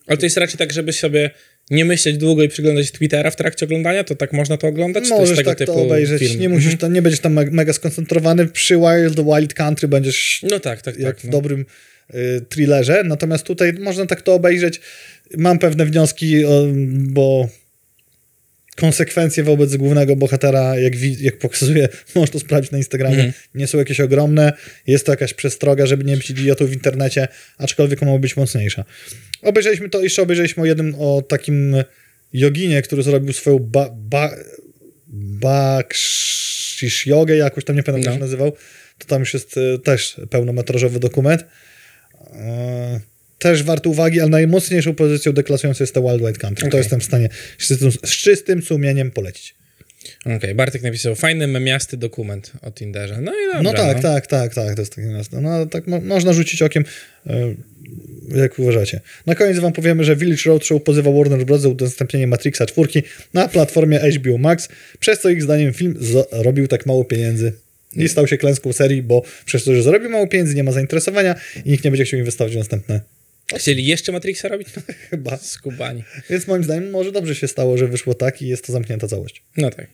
[0.07, 1.31] Ale to jest raczej tak, żeby sobie
[1.71, 5.09] nie myśleć długo i przyglądać Twittera w trakcie oglądania, to tak można to oglądać?
[5.09, 6.41] To możesz tego tak to obejrzeć, film?
[6.41, 6.93] nie musisz Mhm.
[6.93, 8.47] nie będziesz tam me- mega skoncentrowany.
[8.47, 11.21] Przy Wild Wild Country będziesz No tak, tak, jak tak.
[11.21, 11.31] w No.
[11.31, 11.65] dobrym
[12.15, 14.81] y, thrillerze, natomiast tutaj można tak to obejrzeć.
[15.37, 17.49] Mam pewne wnioski, o, bo
[18.77, 23.33] konsekwencje wobec głównego bohatera, jak, jak pokazuje, można to sprawdzić na Instagramie, Mhm.
[23.55, 24.53] nie są jakieś ogromne.
[24.87, 28.85] Jest to jakaś przestroga, żeby nie być idiotą w internecie, aczkolwiek mogła być mocniejsza.
[29.43, 31.77] Obejrzeliśmy to, jeszcze obejrzeliśmy o jednym, o takim
[32.33, 34.31] joginie, który zrobił swoją ba, ba,
[35.73, 38.27] bakshish jogę, jakoś tam nie pamiętam, jak No.
[38.27, 38.53] się nazywał.
[38.99, 41.45] To tam już jest e, też pełnometrażowy dokument.
[42.35, 43.01] E,
[43.43, 46.63] Też wart uwagi, ale najmocniejszą pozycją deklasującą jest to Wild Wild Country.
[46.63, 46.79] To Okej.
[46.79, 47.29] jestem w stanie
[47.59, 49.55] z czystym, z czystym sumieniem polecić.
[50.37, 53.21] Okej, Bartek napisał fajny memiasty dokument o Tinderze.
[53.21, 53.63] No i dobra.
[53.63, 55.41] no tak, tak, tak, tak, to jest takie miasto.
[55.41, 56.85] No tak mo- można rzucić okiem,
[57.27, 57.55] e,
[58.37, 59.01] jak uważacie.
[59.27, 61.61] Na koniec wam powiemy, że Village Roadshow pozywa Warner Bros.
[61.61, 63.03] za udostępnienie Matrixa 4
[63.35, 64.69] na platformie HBO Max,
[65.01, 65.97] przez co ich zdaniem film
[66.31, 67.53] zarobił tak mało pieniędzy.
[67.97, 71.35] I stał się klęską serii, bo przez to, że zarobił mało pieniędzy, nie ma zainteresowania
[71.65, 73.01] i nikt nie będzie chciał inwestować w następne
[73.57, 74.69] Chcieli jeszcze Matrixa robić?
[75.11, 75.37] chyba.
[75.37, 76.05] Skubani.
[76.31, 79.43] Więc moim zdaniem może dobrze się stało, że wyszło tak i jest to zamknięta całość.
[79.57, 79.87] No tak.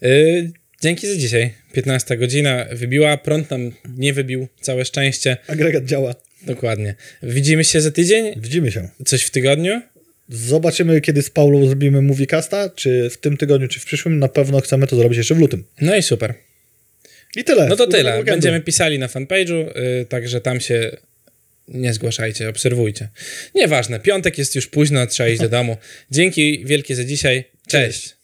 [0.00, 0.50] Yy,
[0.80, 1.54] dzięki za dzisiaj.
[1.72, 5.36] 15 godzina wybiła, prąd nam nie wybił, całe szczęście.
[5.46, 6.14] Agregat działa.
[6.46, 6.94] Dokładnie.
[7.22, 8.40] Widzimy się za tydzień?
[8.40, 8.88] Widzimy się.
[9.06, 9.80] Coś w tygodniu?
[10.28, 14.18] Zobaczymy, kiedy z Paulą zrobimy Moviecasta, czy w tym tygodniu, czy w przyszłym.
[14.18, 15.64] Na pewno chcemy to zrobić jeszcze w lutym.
[15.80, 16.34] No i super.
[17.36, 17.66] I tyle.
[17.66, 18.24] No to tyle.
[18.24, 20.96] Będziemy pisali na fanpage'u, yy, także tam się
[21.70, 23.08] nie zgłaszajcie, obserwujcie.
[23.54, 25.76] Nieważne, piątek jest już późno, trzeba iść do domu.
[26.10, 27.44] Dzięki wielkie za dzisiaj.
[27.68, 28.19] Cześć.